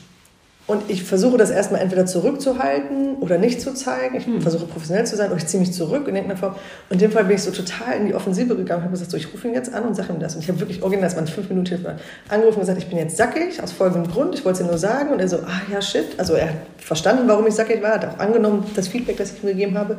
[0.66, 4.16] und ich versuche das erstmal entweder zurückzuhalten oder nicht zu zeigen.
[4.16, 4.42] Ich hm.
[4.42, 6.54] versuche professionell zu sein oder ich ziehe mich zurück in irgendeiner Form.
[6.90, 9.12] Und in dem Fall bin ich so total in die Offensive gegangen und habe gesagt,
[9.12, 10.34] so, ich rufe ihn jetzt an und sage ihm das.
[10.34, 11.96] Und ich habe wirklich original, das waren fünf Minuten Hilfe,
[12.28, 14.34] angerufen und gesagt, ich bin jetzt sackig aus folgendem Grund.
[14.34, 15.10] Ich wollte es dir nur sagen.
[15.10, 16.18] Und er so, ah ja, shit.
[16.18, 19.44] Also er hat verstanden, warum ich sackig war, hat auch angenommen, das Feedback, das ich
[19.44, 19.98] ihm gegeben habe.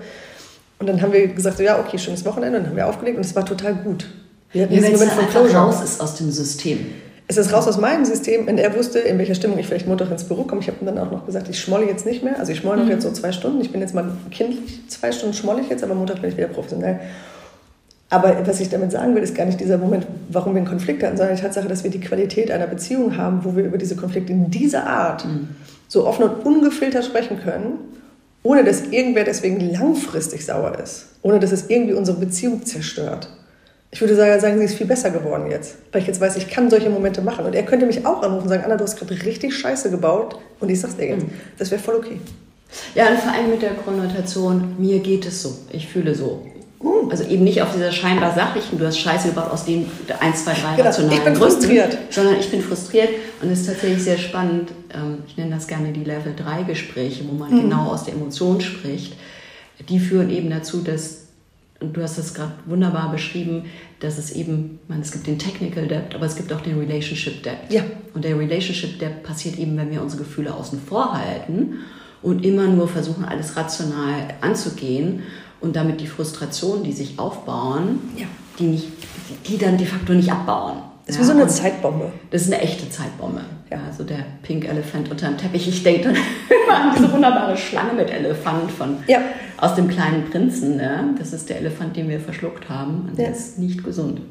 [0.79, 2.57] Und dann haben wir gesagt, so, ja, okay, schönes Wochenende.
[2.57, 4.05] Und dann haben wir aufgelegt und es war total gut.
[4.51, 5.57] Wir hatten ja, diesen Moment von Closure.
[5.59, 6.87] raus ist aus dem System
[7.29, 10.09] es ist raus aus meinem System und er wusste, in welcher Stimmung ich vielleicht Montag
[10.09, 10.61] ins Büro komme.
[10.61, 12.39] Ich habe ihm dann auch noch gesagt, ich schmolle jetzt nicht mehr.
[12.39, 12.91] Also ich schmolle noch mhm.
[12.91, 13.59] jetzt so zwei Stunden.
[13.59, 16.47] Ich bin jetzt mal kindlich, zwei Stunden schmolle ich jetzt, aber Montag bin ich wieder
[16.47, 17.01] professionell.
[18.09, 21.03] Aber was ich damit sagen will, ist gar nicht dieser Moment, warum wir einen Konflikt
[21.03, 23.97] hatten, sondern die Tatsache, dass wir die Qualität einer Beziehung haben, wo wir über diese
[23.97, 25.49] Konflikte in dieser Art mhm.
[25.89, 27.79] so offen und ungefiltert sprechen können,
[28.43, 33.27] ohne dass irgendwer deswegen langfristig sauer ist, ohne dass es irgendwie unsere Beziehung zerstört.
[33.97, 36.69] Ich würde sagen, sie ist viel besser geworden jetzt, weil ich jetzt weiß, ich kann
[36.69, 37.47] solche Momente machen.
[37.47, 40.37] Und er könnte mich auch anrufen und sagen, Anna, du hast gerade richtig Scheiße gebaut
[40.59, 41.23] und ich sag's dir jetzt.
[41.23, 41.31] Mhm.
[41.57, 42.21] Das wäre voll okay.
[42.93, 46.45] Ja, und vor allem mit der Konnotation, mir geht es so, ich fühle so.
[46.79, 47.09] Mhm.
[47.09, 50.53] Also eben nicht auf dieser scheinbar sachlichen, du hast Scheiße gebaut aus den 1, 2,
[50.53, 50.89] 3 genau.
[50.89, 51.97] rationalen Ich bin Gründen, frustriert.
[52.11, 53.09] Sondern ich bin frustriert
[53.41, 54.73] und es ist tatsächlich sehr spannend.
[54.93, 57.61] Ähm, ich nenne das gerne die Level 3 Gespräche, wo man mhm.
[57.63, 59.15] genau aus der Emotion spricht.
[59.89, 61.26] Die führen eben dazu, dass
[61.79, 63.65] und du hast das gerade wunderbar beschrieben,
[63.99, 67.43] dass es eben, man, es gibt den Technical Debt, aber es gibt auch den Relationship
[67.43, 67.57] Debt.
[67.69, 67.83] Ja.
[68.13, 71.75] Und der Relationship Debt passiert eben, wenn wir unsere Gefühle außen vor halten
[72.21, 75.23] und immer nur versuchen, alles rational anzugehen
[75.59, 78.25] und damit die Frustrationen, die sich aufbauen, ja.
[78.57, 78.87] die, nicht,
[79.47, 80.81] die dann de facto nicht abbauen.
[81.05, 82.11] Das ist ja, wie so eine Zeitbombe.
[82.31, 83.41] Das ist eine echte Zeitbombe.
[83.69, 83.79] Ja.
[83.87, 85.67] Also der Pink Elephant unter dem Teppich.
[85.67, 86.15] Ich denke dann
[86.65, 89.19] immer an diese wunderbare Schlange mit Elefant von, ja.
[89.57, 90.77] aus dem kleinen Prinzen.
[90.77, 91.15] Ne?
[91.17, 93.09] Das ist der Elefant, den wir verschluckt haben.
[93.09, 93.25] Und ja.
[93.25, 94.21] der ist nicht gesund.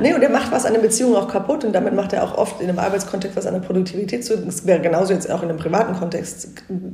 [0.00, 2.36] Nee, und er macht was an der Beziehung auch kaputt und damit macht er auch
[2.38, 4.34] oft in einem Arbeitskontext was an der Produktivität zu.
[4.34, 6.48] Es wäre genauso jetzt auch in einem privaten Kontext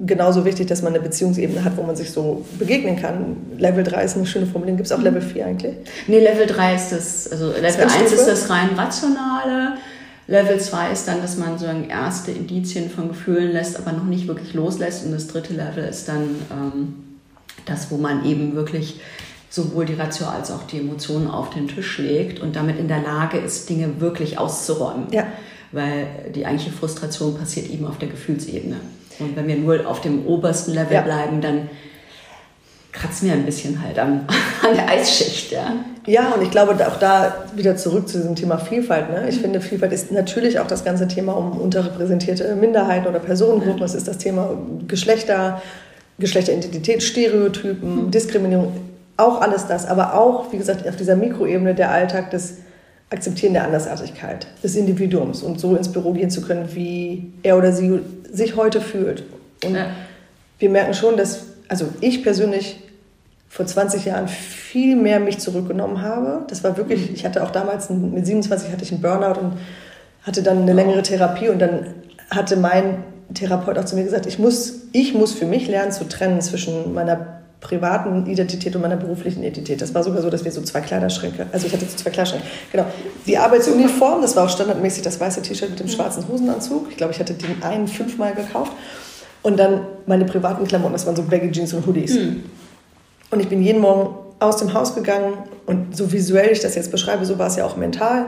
[0.06, 3.36] genauso wichtig, dass man eine Beziehungsebene hat, wo man sich so begegnen kann.
[3.56, 4.78] Level 3 ist eine schöne Formulierung.
[4.78, 5.76] Gibt es auch Level 4 eigentlich?
[6.06, 9.74] Nee, Level 3 ist das, also Level 1 ist das rein rationale.
[10.28, 14.28] Level 2 ist dann, dass man so erste Indizien von Gefühlen lässt, aber noch nicht
[14.28, 15.04] wirklich loslässt.
[15.06, 16.94] Und das dritte Level ist dann ähm,
[17.64, 19.00] das, wo man eben wirklich
[19.48, 23.00] sowohl die Ratio als auch die Emotionen auf den Tisch legt und damit in der
[23.00, 25.06] Lage ist, Dinge wirklich auszuräumen.
[25.10, 25.26] Ja.
[25.72, 28.76] Weil die eigentliche Frustration passiert eben auf der Gefühlsebene.
[29.18, 31.00] Und wenn wir nur auf dem obersten Level ja.
[31.00, 31.70] bleiben, dann
[32.92, 34.26] kratzen wir ein bisschen halt an,
[34.62, 35.52] an der Eisschicht.
[35.52, 35.72] Ja.
[36.08, 39.10] Ja, und ich glaube auch da wieder zurück zu diesem Thema Vielfalt.
[39.10, 39.28] Ne?
[39.28, 39.42] Ich mhm.
[39.42, 43.82] finde, Vielfalt ist natürlich auch das ganze Thema um unterrepräsentierte Minderheiten oder Personengruppen.
[43.82, 45.60] Es ist das Thema Geschlechter,
[46.18, 48.10] Geschlechteridentität, Stereotypen, mhm.
[48.10, 48.72] Diskriminierung
[49.18, 52.58] auch alles das, aber auch, wie gesagt, auf dieser Mikroebene der Alltag des
[53.10, 57.72] Akzeptieren der Andersartigkeit des Individuums und so ins Büro gehen zu können, wie er oder
[57.72, 59.24] sie sich heute fühlt.
[59.64, 59.86] Und ja.
[60.58, 62.80] wir merken schon, dass, also ich persönlich
[63.48, 66.44] vor 20 Jahren viel mehr mich zurückgenommen habe.
[66.48, 69.52] Das war wirklich, ich hatte auch damals, mit 27 hatte ich einen Burnout und
[70.22, 71.94] hatte dann eine längere Therapie und dann
[72.30, 76.04] hatte mein Therapeut auch zu mir gesagt, ich muss, ich muss für mich lernen zu
[76.04, 79.80] trennen zwischen meiner privaten Identität und meiner beruflichen Identität.
[79.80, 82.46] Das war sogar so, dass wir so zwei Kleiderschränke, also ich hatte so zwei Kleiderschränke,
[82.70, 82.86] genau.
[83.26, 86.86] Die Arbeitsuniform, das war auch standardmäßig das weiße T-Shirt mit dem schwarzen Hosenanzug.
[86.90, 88.72] Ich glaube, ich hatte den einen fünfmal gekauft.
[89.42, 92.14] Und dann meine privaten Klamotten, das waren so Baggy Jeans und Hoodies.
[92.14, 92.44] Mhm.
[93.30, 95.34] Und ich bin jeden Morgen aus dem Haus gegangen
[95.66, 98.26] und so visuell ich das jetzt beschreibe, so war es ja auch mental.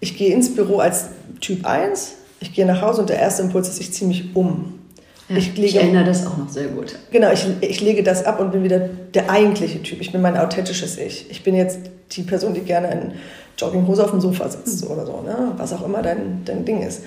[0.00, 1.06] Ich gehe ins Büro als
[1.40, 4.80] Typ 1, ich gehe nach Hause und der erste Impuls ist, ich ziehe mich um.
[5.28, 6.96] Ja, ich, lege, ich, erinnere das auch noch sehr gut.
[7.10, 8.80] Genau, ich, ich lege das ab und bin wieder
[9.14, 10.00] der eigentliche Typ.
[10.02, 11.30] Ich bin mein authentisches Ich.
[11.30, 11.78] Ich bin jetzt
[12.12, 13.12] die Person, die gerne in
[13.56, 14.90] Jogginghose auf dem Sofa sitzt mhm.
[14.90, 15.52] oder so, ne?
[15.56, 17.02] was auch immer dein, dein Ding ist.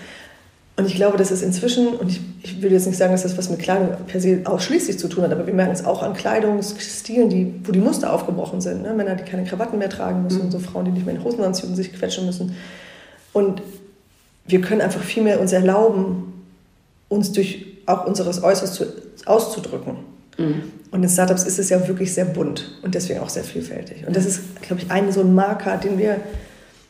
[0.78, 3.36] Und ich glaube, dass es inzwischen, und ich, ich will jetzt nicht sagen, dass das
[3.36, 6.13] was mit Kleidung per se ausschließlich zu tun hat, aber wir merken es auch an
[6.13, 8.84] Kleidungsstilen, die, wo die Muster aufgebrochen sind.
[8.84, 8.94] Ne?
[8.94, 10.46] Männer, die keine Krawatten mehr tragen müssen, mhm.
[10.46, 12.56] und so Frauen, die nicht mehr in Hosenanzügen sich quetschen müssen.
[13.34, 13.63] Und
[14.46, 16.46] wir können einfach viel mehr uns erlauben,
[17.10, 18.86] uns durch auch unseres Äußeres zu,
[19.26, 19.96] auszudrücken.
[20.38, 20.62] Mhm.
[20.92, 24.06] Und in Startups ist es ja wirklich sehr bunt und deswegen auch sehr vielfältig.
[24.06, 26.18] Und das ist, glaube ich, ein so ein Marker, den wir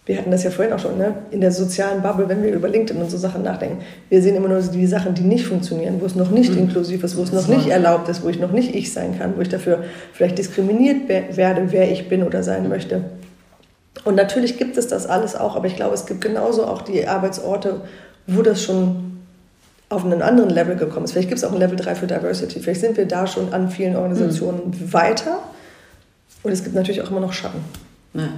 [0.07, 1.15] wir hatten das ja vorhin auch schon, ne?
[1.31, 4.47] in der sozialen Bubble, wenn wir über LinkedIn und so Sachen nachdenken, wir sehen immer
[4.47, 6.59] nur die Sachen, die nicht funktionieren, wo es noch nicht mhm.
[6.59, 9.35] inklusiv ist, wo es noch nicht erlaubt ist, wo ich noch nicht ich sein kann,
[9.35, 13.03] wo ich dafür vielleicht diskriminiert werde, wer ich bin oder sein möchte.
[14.05, 17.05] Und natürlich gibt es das alles auch, aber ich glaube, es gibt genauso auch die
[17.05, 17.81] Arbeitsorte,
[18.27, 19.19] wo das schon
[19.89, 21.11] auf einen anderen Level gekommen ist.
[21.11, 22.61] Vielleicht gibt es auch ein Level 3 für Diversity.
[22.61, 24.93] Vielleicht sind wir da schon an vielen Organisationen mhm.
[24.93, 25.39] weiter.
[26.43, 27.59] Und es gibt natürlich auch immer noch Schatten.
[28.13, 28.29] Ja.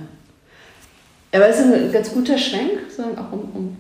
[1.32, 2.72] Aber es ist ein ganz guter Schwenk,
[3.18, 3.78] auch um, um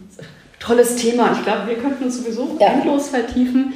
[0.59, 1.31] tolles Thema.
[1.33, 2.67] Ich glaube, wir könnten uns sowieso ja.
[2.67, 3.73] endlos vertiefen.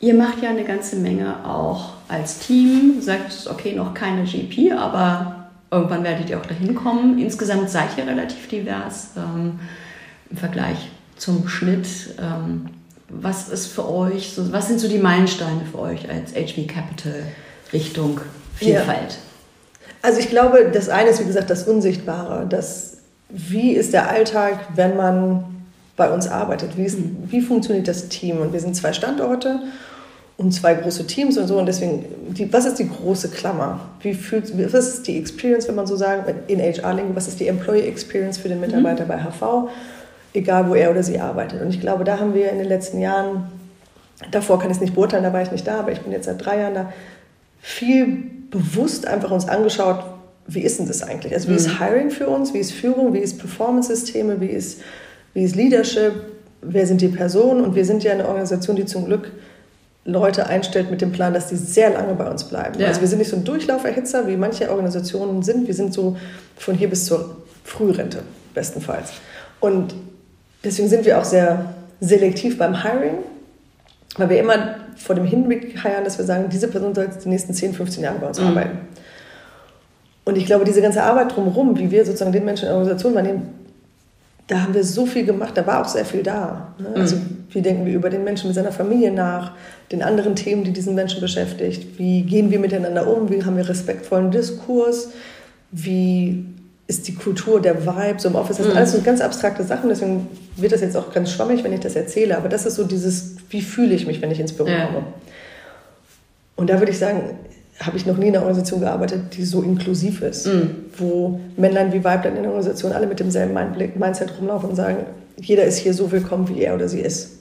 [0.00, 3.00] Ihr macht ja eine ganze Menge auch als Team.
[3.00, 7.18] Sagt, okay, noch keine GP, aber irgendwann werdet ihr auch dahin kommen.
[7.18, 9.58] Insgesamt seid ihr relativ divers ähm,
[10.30, 11.86] im Vergleich zum Schnitt.
[12.20, 12.66] Ähm,
[13.08, 17.22] was ist für euch, so, was sind so die Meilensteine für euch als HB Capital
[17.72, 18.20] Richtung
[18.56, 19.12] Vielfalt?
[19.12, 19.16] Ja.
[20.06, 22.46] Also ich glaube, das eine ist, wie gesagt, das Unsichtbare.
[22.48, 25.42] Das, wie ist der Alltag, wenn man
[25.96, 26.76] bei uns arbeitet?
[26.76, 27.24] Wie, ist, mhm.
[27.26, 28.38] wie funktioniert das Team?
[28.38, 29.58] Und wir sind zwei Standorte
[30.36, 31.58] und zwei große Teams und so.
[31.58, 33.80] Und deswegen, die, was ist die große Klammer?
[34.00, 37.48] Wie fühlt, was ist die Experience, wenn man so sagen, in HR-Lingo, was ist die
[37.48, 39.08] Employee Experience für den Mitarbeiter mhm.
[39.08, 39.70] bei HV,
[40.34, 41.62] egal wo er oder sie arbeitet?
[41.62, 43.50] Und ich glaube, da haben wir in den letzten Jahren,
[44.30, 46.26] davor kann ich es nicht beurteilen, da war ich nicht da, aber ich bin jetzt
[46.26, 46.92] seit drei Jahren da,
[47.60, 50.04] viel bewusst einfach uns angeschaut,
[50.46, 51.34] wie ist denn das eigentlich?
[51.34, 51.58] Also wie mhm.
[51.58, 52.54] ist Hiring für uns?
[52.54, 53.12] Wie ist Führung?
[53.12, 54.40] Wie ist Performance-Systeme?
[54.40, 54.80] Wie ist,
[55.34, 56.12] wie ist Leadership?
[56.62, 57.62] Wer sind die Personen?
[57.62, 59.32] Und wir sind ja eine Organisation, die zum Glück
[60.04, 62.78] Leute einstellt mit dem Plan, dass die sehr lange bei uns bleiben.
[62.78, 62.86] Ja.
[62.86, 65.66] Also wir sind nicht so ein Durchlauferhitzer, wie manche Organisationen sind.
[65.66, 66.16] Wir sind so
[66.56, 68.22] von hier bis zur Frührente,
[68.54, 69.10] bestenfalls.
[69.58, 69.94] Und
[70.62, 73.18] deswegen sind wir auch sehr selektiv beim Hiring,
[74.16, 77.28] weil wir immer vor dem Hinblick heiern, dass wir sagen, diese Person soll jetzt die
[77.28, 78.48] nächsten 10, 15 Jahre bei uns mhm.
[78.48, 78.78] arbeiten.
[80.24, 83.14] Und ich glaube, diese ganze Arbeit drumherum, wie wir sozusagen den Menschen in der Organisation
[83.14, 83.54] wahrnehmen,
[84.48, 86.74] da haben wir so viel gemacht, da war auch sehr viel da.
[86.78, 86.88] Ne?
[86.90, 87.00] Mhm.
[87.00, 87.16] Also
[87.50, 89.52] wie denken wir über den Menschen mit seiner Familie nach,
[89.92, 93.68] den anderen Themen, die diesen Menschen beschäftigt, wie gehen wir miteinander um, wie haben wir
[93.68, 95.10] respektvollen Diskurs,
[95.70, 96.44] wie
[96.88, 98.58] ist die Kultur, der Vibe so im Office.
[98.58, 98.78] Das sind mhm.
[98.78, 101.96] alles so ganz abstrakte Sachen, deswegen wird das jetzt auch ganz schwammig, wenn ich das
[101.96, 102.36] erzähle.
[102.36, 104.86] Aber das ist so dieses, wie fühle ich mich, wenn ich ins Büro ja.
[104.86, 105.04] komme.
[106.56, 107.38] Und da würde ich sagen,
[107.80, 110.70] habe ich noch nie in einer Organisation gearbeitet, die so inklusiv ist, mhm.
[110.96, 113.54] wo Männlein wie Weiblein in der Organisation alle mit demselben
[113.98, 115.04] Mindset rumlaufen und sagen,
[115.38, 117.32] jeder ist hier so willkommen, wie er oder sie ist.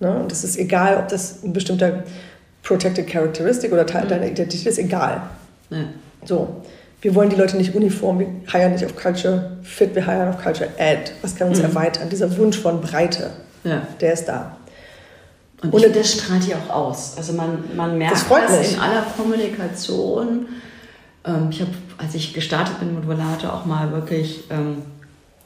[0.00, 0.10] Ne?
[0.18, 2.04] Und es ist egal, ob das ein bestimmter
[2.62, 4.08] protected characteristic oder Teil mhm.
[4.08, 5.22] deiner Identität ist, egal.
[5.68, 5.84] Ja.
[6.24, 6.62] So
[7.02, 10.40] wir wollen die Leute nicht uniform, wir heiern nicht auf Culture Fit, wir heiern auf
[10.40, 11.10] Culture Add.
[11.20, 11.64] Was kann uns mhm.
[11.64, 12.08] erweitern?
[12.08, 13.30] Dieser Wunsch von Breite,
[13.64, 13.86] ja.
[14.00, 14.56] der ist da.
[15.62, 17.14] Und ich, das strahlt ja auch aus.
[17.16, 20.46] Also man, man merkt das, das in aller Kommunikation.
[21.24, 24.78] Ähm, ich habe, als ich gestartet bin mit Volato, auch mal wirklich ähm,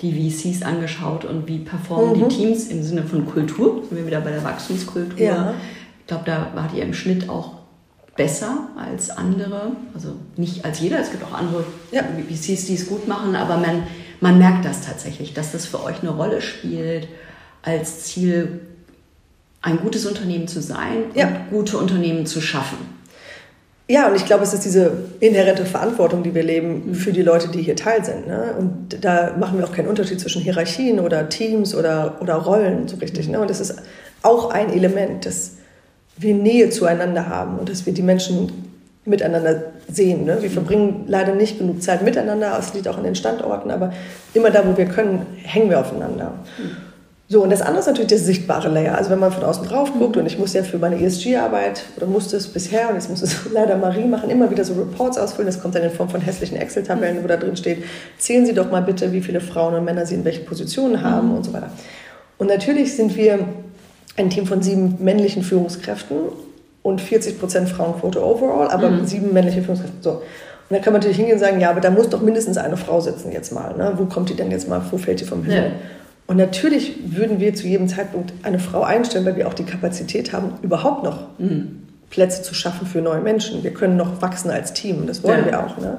[0.00, 2.28] die VCs angeschaut und wie performen mhm.
[2.28, 3.82] die Teams im Sinne von Kultur.
[3.88, 5.18] Sind wir wieder bei der Wachstumskultur.
[5.18, 5.54] Ja.
[6.00, 7.52] Ich glaube, da war die im Schnitt auch
[8.16, 9.72] besser als andere.
[9.94, 12.02] Also nicht als jeder, es gibt auch andere ja.
[12.02, 13.82] VCs, die es gut machen, aber man,
[14.20, 17.08] man merkt das tatsächlich, dass das für euch eine Rolle spielt,
[17.62, 18.60] als Ziel
[19.66, 21.26] ein gutes Unternehmen zu sein ja.
[21.26, 22.78] und gute Unternehmen zu schaffen.
[23.88, 26.94] Ja, und ich glaube, es ist diese inhärente Verantwortung, die wir leben mhm.
[26.94, 28.26] für die Leute, die hier Teil sind.
[28.26, 28.54] Ne?
[28.58, 32.96] Und da machen wir auch keinen Unterschied zwischen Hierarchien oder Teams oder, oder Rollen so
[32.96, 33.28] richtig.
[33.28, 33.40] Ne?
[33.40, 33.76] Und das ist
[34.22, 35.52] auch ein Element, das
[36.16, 38.50] wir Nähe zueinander haben und dass wir die Menschen
[39.04, 40.24] miteinander sehen.
[40.24, 40.38] Ne?
[40.40, 43.92] Wir verbringen leider nicht genug Zeit miteinander, das liegt auch an den Standorten, aber
[44.34, 46.34] immer da, wo wir können, hängen wir aufeinander.
[47.28, 48.96] So, und das andere ist natürlich der sichtbare Layer.
[48.96, 52.06] Also wenn man von außen drauf guckt, und ich muss ja für meine ESG-Arbeit, oder
[52.06, 55.46] musste es bisher, und jetzt muss es leider Marie machen, immer wieder so Reports ausfüllen.
[55.46, 57.82] Das kommt dann in Form von hässlichen Excel-Tabellen, wo da drin steht,
[58.18, 61.34] zählen Sie doch mal bitte, wie viele Frauen und Männer Sie in welchen Positionen haben
[61.34, 61.70] und so weiter.
[62.38, 63.40] Und natürlich sind wir
[64.16, 66.16] ein Team von sieben männlichen Führungskräften
[66.82, 69.04] und 40 Prozent Frauenquote overall, aber mhm.
[69.04, 69.96] sieben männliche Führungskräfte.
[70.00, 70.10] So.
[70.10, 70.22] Und
[70.70, 73.00] dann kann man natürlich hingehen und sagen, ja, aber da muss doch mindestens eine Frau
[73.00, 73.76] sitzen jetzt mal.
[73.76, 73.92] Ne?
[73.96, 75.64] Wo kommt die denn jetzt mal, wo fällt die vom Himmel?
[75.64, 75.70] Ja.
[76.26, 80.32] Und natürlich würden wir zu jedem Zeitpunkt eine Frau einstellen, weil wir auch die Kapazität
[80.32, 81.82] haben, überhaupt noch mhm.
[82.10, 83.62] Plätze zu schaffen für neue Menschen.
[83.62, 85.52] Wir können noch wachsen als Team, das wollen ja.
[85.52, 85.78] wir auch.
[85.78, 85.98] Ne?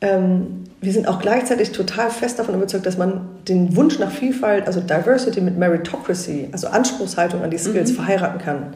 [0.00, 4.66] Ähm, wir sind auch gleichzeitig total fest davon überzeugt, dass man den Wunsch nach Vielfalt,
[4.66, 7.96] also Diversity mit Meritocracy, also Anspruchshaltung an die Skills, mhm.
[7.96, 8.74] verheiraten kann.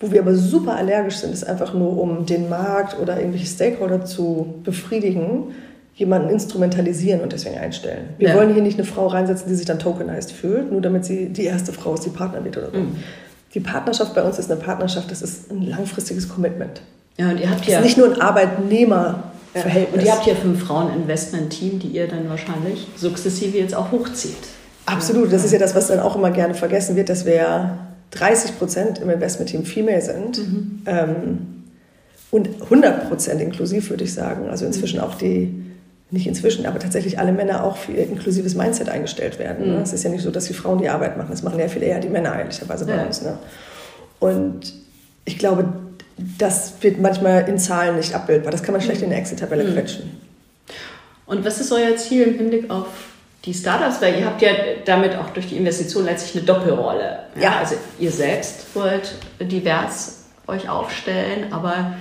[0.00, 4.04] Wo wir aber super allergisch sind, ist einfach nur, um den Markt oder irgendwelche Stakeholder
[4.04, 5.54] zu befriedigen,
[5.98, 8.10] jemanden instrumentalisieren und deswegen einstellen.
[8.18, 8.34] Wir ja.
[8.36, 11.44] wollen hier nicht eine Frau reinsetzen, die sich dann tokenized fühlt, nur damit sie die
[11.44, 12.78] erste Frau ist, die Partner wird oder so.
[12.78, 12.96] Mhm.
[13.52, 16.82] Die Partnerschaft bei uns ist eine Partnerschaft, das ist ein langfristiges Commitment.
[17.16, 20.00] Ja, und ihr habt das ja ist nicht nur ein Arbeitnehmer Verhältnis.
[20.00, 24.36] Und ihr habt ja fünf Frauen-Investment-Team, die ihr dann wahrscheinlich sukzessive jetzt auch hochzieht.
[24.86, 27.78] Absolut, das ist ja das, was dann auch immer gerne vergessen wird, dass wir
[28.12, 30.38] 30 Prozent im Investment-Team Female sind.
[30.38, 30.82] Mhm.
[30.86, 31.38] Ähm,
[32.30, 34.48] und 100 Prozent inklusiv, würde ich sagen.
[34.48, 35.57] Also inzwischen auch die,
[36.10, 39.68] nicht inzwischen, aber tatsächlich alle Männer auch für ihr inklusives Mindset eingestellt werden.
[39.68, 39.76] Ne?
[39.76, 39.82] Mhm.
[39.82, 41.30] Es ist ja nicht so, dass die Frauen die Arbeit machen.
[41.30, 43.04] Das machen ja viel eher die Männer ehrlicherweise bei ja.
[43.04, 43.22] uns.
[43.22, 43.38] Ne?
[44.18, 44.72] Und
[45.26, 45.68] ich glaube,
[46.38, 48.50] das wird manchmal in Zahlen nicht abbildbar.
[48.52, 49.74] Das kann man schlecht in eine Excel-Tabelle mhm.
[49.74, 50.20] quetschen.
[51.26, 52.86] Und was ist euer Ziel im Hinblick auf
[53.44, 54.00] die Startups?
[54.00, 54.50] Weil ihr habt ja
[54.86, 57.18] damit auch durch die Investition letztlich eine Doppelrolle.
[57.36, 57.42] Ja.
[57.42, 57.58] ja.
[57.58, 61.92] Also ihr selbst wollt divers euch aufstellen, aber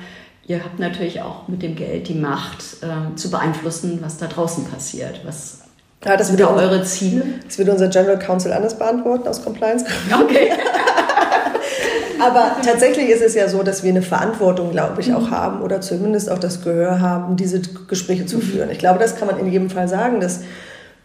[0.48, 4.66] ihr habt natürlich auch mit dem Geld die Macht äh, zu beeinflussen, was da draußen
[4.66, 5.22] passiert.
[5.26, 5.60] Was
[6.06, 7.24] ja, das sind eure Ziele?
[7.46, 9.86] Das wird unser General Counsel anders beantworten aus Compliance.
[10.24, 10.52] Okay.
[12.20, 15.32] Aber tatsächlich ist es ja so, dass wir eine Verantwortung, glaube ich, auch mhm.
[15.32, 18.42] haben oder zumindest auch das Gehör haben, diese Gespräche zu mhm.
[18.42, 18.72] führen.
[18.72, 20.42] Ich glaube, das kann man in jedem Fall sagen, dass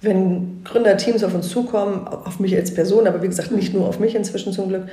[0.00, 3.98] wenn Gründerteams auf uns zukommen, auf mich als Person, aber wie gesagt nicht nur auf
[3.98, 4.84] mich inzwischen zum Glück,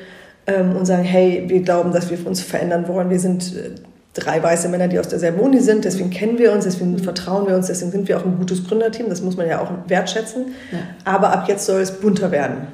[0.47, 3.09] ähm, und sagen, hey, wir glauben, dass wir uns verändern wollen.
[3.09, 3.75] Wir sind äh,
[4.19, 6.99] drei weiße Männer, die aus derselben Uni sind, deswegen kennen wir uns, deswegen mhm.
[6.99, 9.71] vertrauen wir uns, deswegen sind wir auch ein gutes Gründerteam, das muss man ja auch
[9.87, 10.53] wertschätzen.
[10.71, 10.79] Ja.
[11.05, 12.67] Aber ab jetzt soll es bunter werden.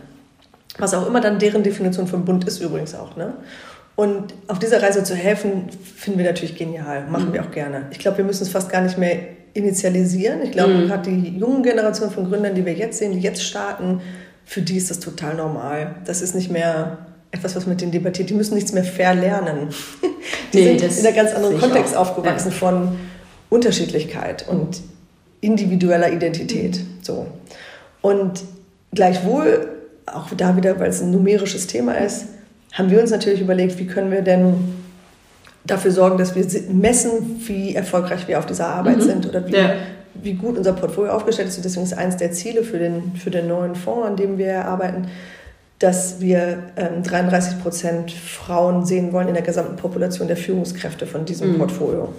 [0.77, 3.15] Was auch immer dann deren Definition von bunt ist übrigens auch.
[3.15, 3.33] Ne?
[3.95, 7.33] Und auf dieser Reise zu helfen, finden wir natürlich genial, machen mhm.
[7.33, 7.83] wir auch gerne.
[7.91, 9.19] Ich glaube, wir müssen es fast gar nicht mehr
[9.53, 10.41] initialisieren.
[10.41, 10.87] Ich glaube, mhm.
[10.87, 14.01] gerade die jungen Generation von Gründern, die wir jetzt sehen, die jetzt starten,
[14.43, 15.95] für die ist das total normal.
[16.05, 16.97] Das ist nicht mehr
[17.35, 18.29] etwas, was mit denen debattiert.
[18.29, 19.69] Die müssen nichts mehr verlernen.
[20.53, 22.55] die nee, sind in einem ganz anderen Kontext aufgewachsen ja.
[22.55, 22.97] von
[23.49, 24.81] Unterschiedlichkeit und
[25.41, 26.79] individueller Identität.
[27.01, 27.27] So.
[28.01, 28.43] Und
[28.93, 29.67] gleichwohl
[30.05, 32.25] auch da wieder, weil es ein numerisches Thema ist,
[32.73, 34.55] haben wir uns natürlich überlegt, wie können wir denn
[35.65, 39.01] dafür sorgen, dass wir messen, wie erfolgreich wir auf dieser Arbeit mhm.
[39.01, 39.73] sind oder wie, ja.
[40.13, 41.57] wie gut unser Portfolio aufgestellt ist.
[41.57, 44.65] Und deswegen ist eines der Ziele für den, für den neuen Fonds, an dem wir
[44.65, 45.07] arbeiten,
[45.79, 51.25] dass wir ähm, 33 Prozent Frauen sehen wollen in der gesamten Population der Führungskräfte von
[51.25, 51.57] diesem mhm.
[51.57, 52.13] Portfolio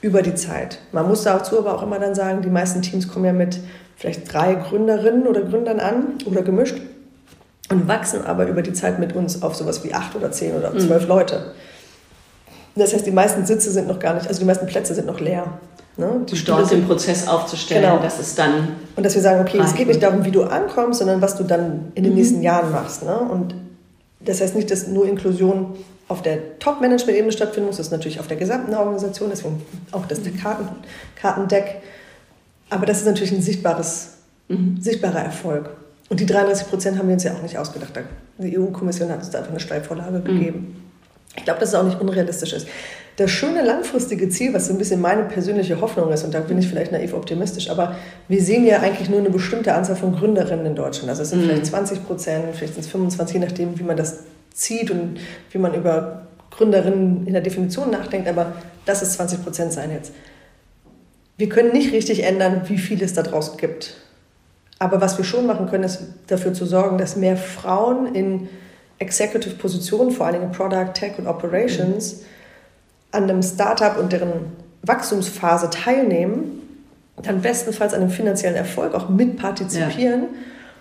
[0.00, 0.78] über die Zeit.
[0.92, 3.60] Man muss dazu aber auch immer dann sagen, die meisten Teams kommen ja mit
[3.96, 6.76] vielleicht drei Gründerinnen oder Gründern an oder gemischt
[7.70, 10.76] und wachsen aber über die Zeit mit uns auf sowas wie acht oder zehn oder
[10.78, 11.08] zwölf mhm.
[11.08, 11.52] Leute.
[12.76, 15.20] Das heißt, die meisten Sitze sind noch gar nicht, also die meisten Plätze sind noch
[15.20, 15.58] leer.
[15.96, 16.22] Ne?
[16.28, 18.02] Die dort den Prozess aufzustellen, genau.
[18.02, 18.74] dass es dann.
[18.96, 21.44] Und dass wir sagen, okay, es geht nicht darum, wie du ankommst, sondern was du
[21.44, 22.18] dann in den mhm.
[22.18, 23.04] nächsten Jahren machst.
[23.04, 23.16] Ne?
[23.16, 23.54] Und
[24.20, 25.76] das heißt nicht, dass nur Inklusion
[26.08, 30.20] auf der Top-Management-Ebene stattfinden muss, das ist natürlich auf der gesamten Organisation, deswegen auch das
[30.20, 30.36] mhm.
[30.36, 30.68] Karten,
[31.14, 31.76] Kartendeck.
[32.70, 34.14] Aber das ist natürlich ein sichtbares,
[34.48, 34.78] mhm.
[34.80, 35.70] sichtbarer Erfolg.
[36.08, 37.92] Und die 33 Prozent haben wir uns ja auch nicht ausgedacht.
[38.38, 40.24] Die EU-Kommission hat uns da einfach eine Steilvorlage mhm.
[40.24, 40.83] gegeben.
[41.36, 42.68] Ich glaube, dass es auch nicht unrealistisch ist.
[43.16, 46.58] Das schöne langfristige Ziel, was so ein bisschen meine persönliche Hoffnung ist, und da bin
[46.58, 47.96] ich vielleicht naiv optimistisch, aber
[48.28, 51.10] wir sehen ja eigentlich nur eine bestimmte Anzahl von Gründerinnen in Deutschland.
[51.10, 51.44] Also es sind mhm.
[51.46, 55.18] vielleicht 20 Prozent, vielleicht sind es 25, je nachdem, wie man das zieht und
[55.50, 58.52] wie man über Gründerinnen in der Definition nachdenkt, aber
[58.84, 60.12] das ist 20 Prozent sein jetzt.
[61.36, 63.94] Wir können nicht richtig ändern, wie viel es da draußen gibt.
[64.78, 68.48] Aber was wir schon machen können, ist dafür zu sorgen, dass mehr Frauen in
[69.04, 72.22] Executive Positionen, vor allem in Product, Tech und Operations,
[73.12, 74.52] an einem Startup und deren
[74.82, 76.60] Wachstumsphase teilnehmen,
[77.22, 80.28] dann bestenfalls an dem finanziellen Erfolg auch mitpartizipieren ja.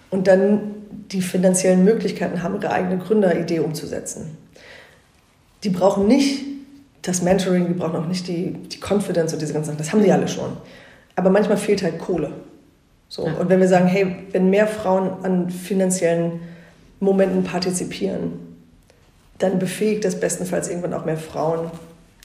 [0.10, 0.76] und dann
[1.12, 4.38] die finanziellen Möglichkeiten haben, ihre eigene Gründeridee umzusetzen.
[5.64, 6.44] die brauchen nicht
[7.04, 9.78] das Mentoring, die brauchen auch nicht die, die Confidence und diese ganzen Sachen.
[9.78, 10.58] Das haben die alle schon.
[11.16, 12.32] Aber manchmal fehlt halt Kohle.
[13.10, 13.28] So.
[13.28, 13.34] Ja.
[13.34, 16.40] Und wenn wir sagen, hey, wenn mehr Frauen an finanziellen
[17.04, 18.34] Momenten partizipieren,
[19.40, 21.72] dann befähigt das bestenfalls irgendwann auch mehr Frauen.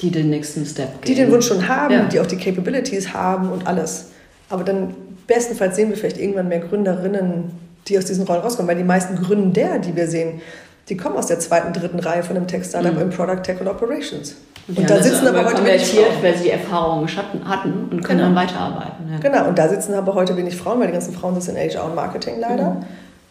[0.00, 1.14] Die den nächsten Step gehen.
[1.14, 2.04] Die den Wunsch schon haben, ja.
[2.04, 4.10] die auch die Capabilities haben und alles.
[4.48, 4.94] Aber dann
[5.26, 7.50] bestenfalls sehen wir vielleicht irgendwann mehr Gründerinnen,
[7.88, 8.68] die aus diesen Rollen rauskommen.
[8.68, 10.40] Weil die meisten Gründer, die wir sehen,
[10.88, 13.02] die kommen aus der zweiten, dritten Reihe von einem Tech-Startup mhm.
[13.02, 14.36] im Product Tech und Operations.
[14.68, 18.22] Und, und da sitzen aber heute konvertiert, weil sie die Erfahrungen hatten und können genau.
[18.22, 19.10] dann weiterarbeiten.
[19.10, 19.18] Ja.
[19.18, 21.86] Genau, und da sitzen aber heute wenig Frauen, weil die ganzen Frauen sitzen in HR
[21.86, 22.70] und Marketing leider.
[22.70, 22.84] Mhm.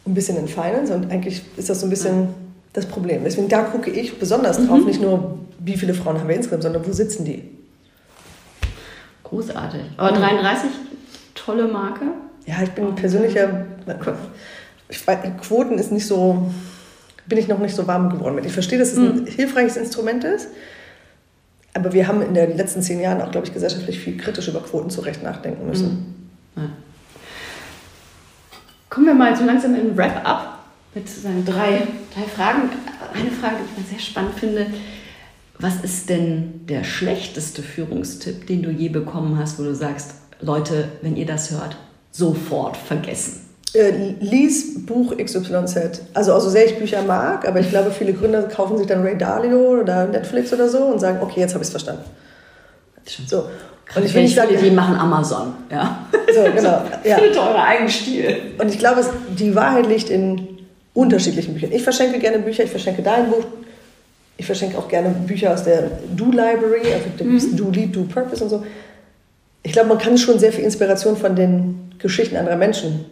[0.07, 2.47] Ein bisschen in Finance und eigentlich ist das so ein bisschen...
[2.73, 3.23] Das Problem.
[3.23, 4.85] Deswegen da gucke ich besonders drauf, mhm.
[4.85, 7.49] nicht nur, wie viele Frauen haben wir insgesamt, sondern wo sitzen die.
[9.23, 9.81] Großartig.
[9.97, 10.69] Aber 33,
[11.33, 12.05] tolle Marke.
[12.45, 13.65] Ja, ich bin persönlicher.
[14.89, 16.51] Ich weiß, Quoten ist nicht so.
[17.25, 18.45] Bin ich noch nicht so warm geworden mit.
[18.45, 19.25] Ich verstehe, dass es ein mhm.
[19.25, 20.49] hilfreiches Instrument ist.
[21.73, 24.61] Aber wir haben in den letzten zehn Jahren auch, glaube ich, gesellschaftlich viel kritisch über
[24.61, 26.13] Quoten zu Recht nachdenken müssen.
[26.55, 26.61] Mhm.
[26.61, 26.69] Ja.
[28.89, 30.59] Kommen wir mal so langsam in Wrap-up
[30.95, 32.69] mit sozusagen drei, drei Fragen.
[33.13, 34.67] Eine Frage, die ich sehr spannend finde.
[35.59, 40.89] Was ist denn der schlechteste Führungstipp, den du je bekommen hast, wo du sagst, Leute,
[41.01, 41.77] wenn ihr das hört,
[42.11, 43.41] sofort vergessen?
[43.73, 46.01] Äh, lies Buch XYZ.
[46.13, 49.17] Also, also sehr ich Bücher mag, aber ich glaube, viele Gründer kaufen sich dann Ray
[49.17, 52.03] Dalio oder Netflix oder so und sagen, okay, jetzt habe ich es verstanden.
[53.27, 53.45] So.
[53.95, 56.07] Und ich will nicht sagen, die machen Amazon, ja.
[56.33, 56.83] So, genau.
[57.03, 57.15] Ja.
[57.15, 58.37] Findet euren eigenen Stil.
[58.57, 59.01] Und ich glaube,
[59.37, 60.47] die Wahrheit liegt in
[60.93, 61.71] unterschiedlichen Büchern.
[61.71, 63.45] Ich verschenke gerne Bücher, ich verschenke dein Buch,
[64.35, 67.55] ich verschenke auch gerne Bücher aus der Do Library, also der mhm.
[67.55, 68.65] Do Lead, Do Purpose und so.
[69.63, 73.05] Ich glaube, man kann schon sehr viel Inspiration von den Geschichten anderer Menschen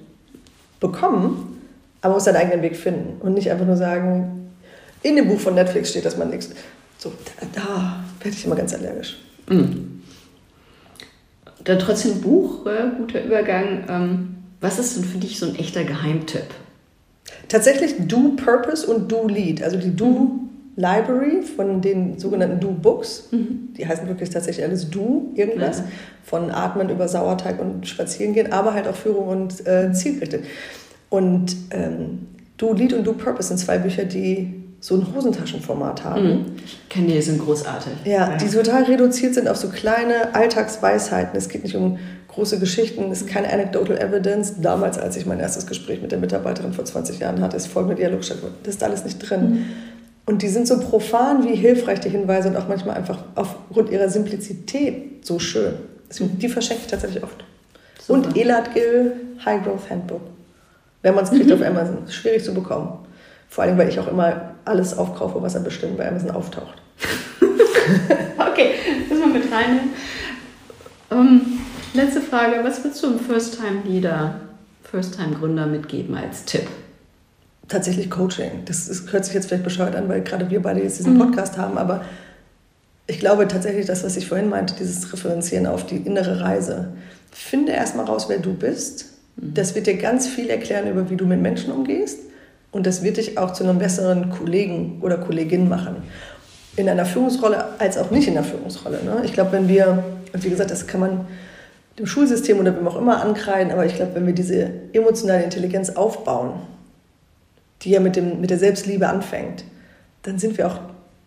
[0.79, 1.61] bekommen,
[2.01, 4.51] aber muss seinen eigenen Weg finden und nicht einfach nur sagen,
[5.01, 6.49] in dem Buch von Netflix steht, dass man nichts.
[6.97, 9.17] So, da, da werde ich immer ganz allergisch.
[9.47, 10.01] Mhm.
[11.65, 13.83] Dann trotzdem Buch, äh, guter Übergang.
[13.89, 16.45] Ähm, was ist denn für dich so ein echter Geheimtipp?
[17.49, 20.39] Tatsächlich Do Purpose und Do Lead, also die Do mhm.
[20.75, 23.29] Library von den sogenannten Do Books.
[23.31, 23.73] Mhm.
[23.77, 25.79] Die heißen wirklich tatsächlich alles Do irgendwas.
[25.79, 25.85] Ja.
[26.23, 30.45] Von Atmen über Sauerteig und Spazierengehen, aber halt auch Führung und äh, zielgerichtet.
[31.09, 36.27] Und ähm, Do Lead und Do Purpose sind zwei Bücher, die so ein Hosentaschenformat haben.
[36.27, 36.45] Mhm.
[36.63, 37.91] Ich kenne die, sind großartig.
[38.03, 41.35] Ja, ja, die total reduziert sind auf so kleine Alltagsweisheiten.
[41.35, 44.61] Es geht nicht um große Geschichten, ist keine anecdotal evidence.
[44.61, 47.95] Damals, als ich mein erstes Gespräch mit der Mitarbeiterin vor 20 Jahren hatte, ist folgende
[47.95, 48.59] Dialog stattgefunden.
[48.61, 49.49] Das ist alles nicht drin.
[49.49, 49.65] Mhm.
[50.27, 54.09] Und die sind so profan wie hilfreich, die Hinweise, und auch manchmal einfach aufgrund ihrer
[54.09, 55.73] Simplizität so schön.
[56.11, 57.43] Deswegen, die verschenke ich tatsächlich oft.
[58.05, 58.19] Super.
[58.19, 59.13] Und Elad Gill
[59.43, 60.21] High Growth Handbook.
[61.01, 61.53] Wenn man es kriegt mhm.
[61.53, 61.97] auf Amazon.
[62.07, 63.04] Schwierig zu bekommen.
[63.55, 66.75] Vor allem, weil ich auch immer alles aufkaufe, was er bestimmt bei Amazon auftaucht.
[68.37, 68.71] okay,
[69.07, 69.93] das mal mit reinnehmen.
[71.09, 71.59] Um,
[71.93, 74.41] Letzte Frage, was würdest du einem First-Time-Leader,
[74.83, 76.67] First-Time-Gründer mitgeben als Tipp?
[77.69, 78.65] Tatsächlich Coaching.
[78.65, 81.19] Das ist, hört sich jetzt vielleicht bescheuert an, weil gerade wir beide jetzt diesen mhm.
[81.19, 82.03] Podcast haben, aber
[83.07, 86.89] ich glaube tatsächlich, das, was ich vorhin meinte, dieses Referenzieren auf die innere Reise.
[87.31, 89.13] Finde erstmal raus, wer du bist.
[89.37, 89.53] Mhm.
[89.53, 92.19] Das wird dir ganz viel erklären über, wie du mit Menschen umgehst.
[92.75, 96.03] Und das wird dich auch zu einem besseren Kollegen oder Kollegin machen.
[96.75, 99.01] In einer Führungsrolle als auch nicht in der Führungsrolle.
[99.01, 99.21] Ne?
[99.23, 100.03] Ich glaube, wenn wir,
[100.33, 101.25] wie gesagt, das kann man
[101.97, 105.91] dem Schulsystem oder wem auch immer ankreiden, aber ich glaube, wenn wir diese emotionale Intelligenz
[105.91, 106.51] aufbauen,
[107.81, 109.63] die ja mit, dem, mit der Selbstliebe anfängt,
[110.23, 110.79] dann sind wir auch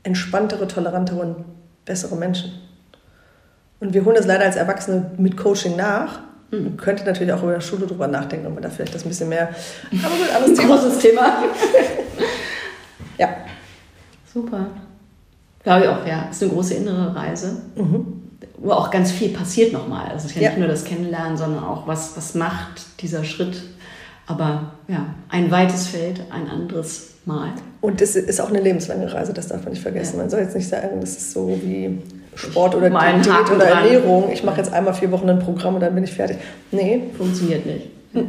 [0.03, 1.45] entspanntere, tolerantere und
[1.87, 2.53] bessere Menschen.
[3.81, 6.21] Und wir holen das leider als Erwachsene mit Coaching nach.
[6.51, 6.77] Man mhm.
[6.77, 9.29] könnte natürlich auch über der Schule drüber nachdenken, ob man da vielleicht das ein bisschen
[9.29, 9.51] mehr.
[10.03, 10.77] Aber gut, anderes Thema.
[10.77, 11.45] Großes Thema.
[13.19, 13.29] ja.
[14.33, 14.67] Super.
[15.63, 16.29] Glaube ich auch, ja.
[16.31, 17.63] Ist eine große innere Reise.
[17.75, 18.19] Mhm
[18.61, 20.07] wo auch ganz viel passiert nochmal.
[20.07, 23.25] Also es ist ja, ja, nicht nur das Kennenlernen, sondern auch, was, was macht dieser
[23.25, 23.63] Schritt.
[24.27, 27.53] Aber ja, ein weites Feld, ein anderes Mal.
[27.81, 30.17] Und es ist auch eine lebenslange Reise, das darf man nicht vergessen.
[30.17, 30.23] Ja.
[30.23, 32.03] Man soll jetzt nicht sagen, das ist so wie
[32.39, 33.85] Sport oder Diät oder dran.
[33.85, 34.31] Ernährung.
[34.33, 36.39] Ich mache jetzt einmal vier Wochen ein Programm und dann bin ich fertig.
[36.71, 37.03] Nee.
[37.17, 37.89] Funktioniert nicht.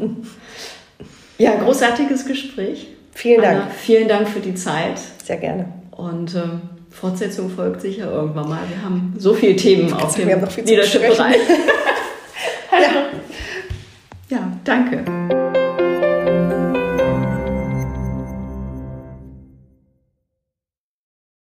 [1.37, 2.87] ja, großartiges Gespräch.
[3.13, 3.61] Vielen Dank.
[3.61, 4.99] Anna, vielen Dank für die Zeit.
[5.23, 5.65] Sehr gerne.
[5.91, 8.61] Und ähm, Fortsetzung folgt sicher irgendwann mal.
[8.67, 11.37] Wir haben so viele Themen auf dem Leadership-Bereich.
[12.71, 14.37] ja.
[14.37, 15.48] ja, danke.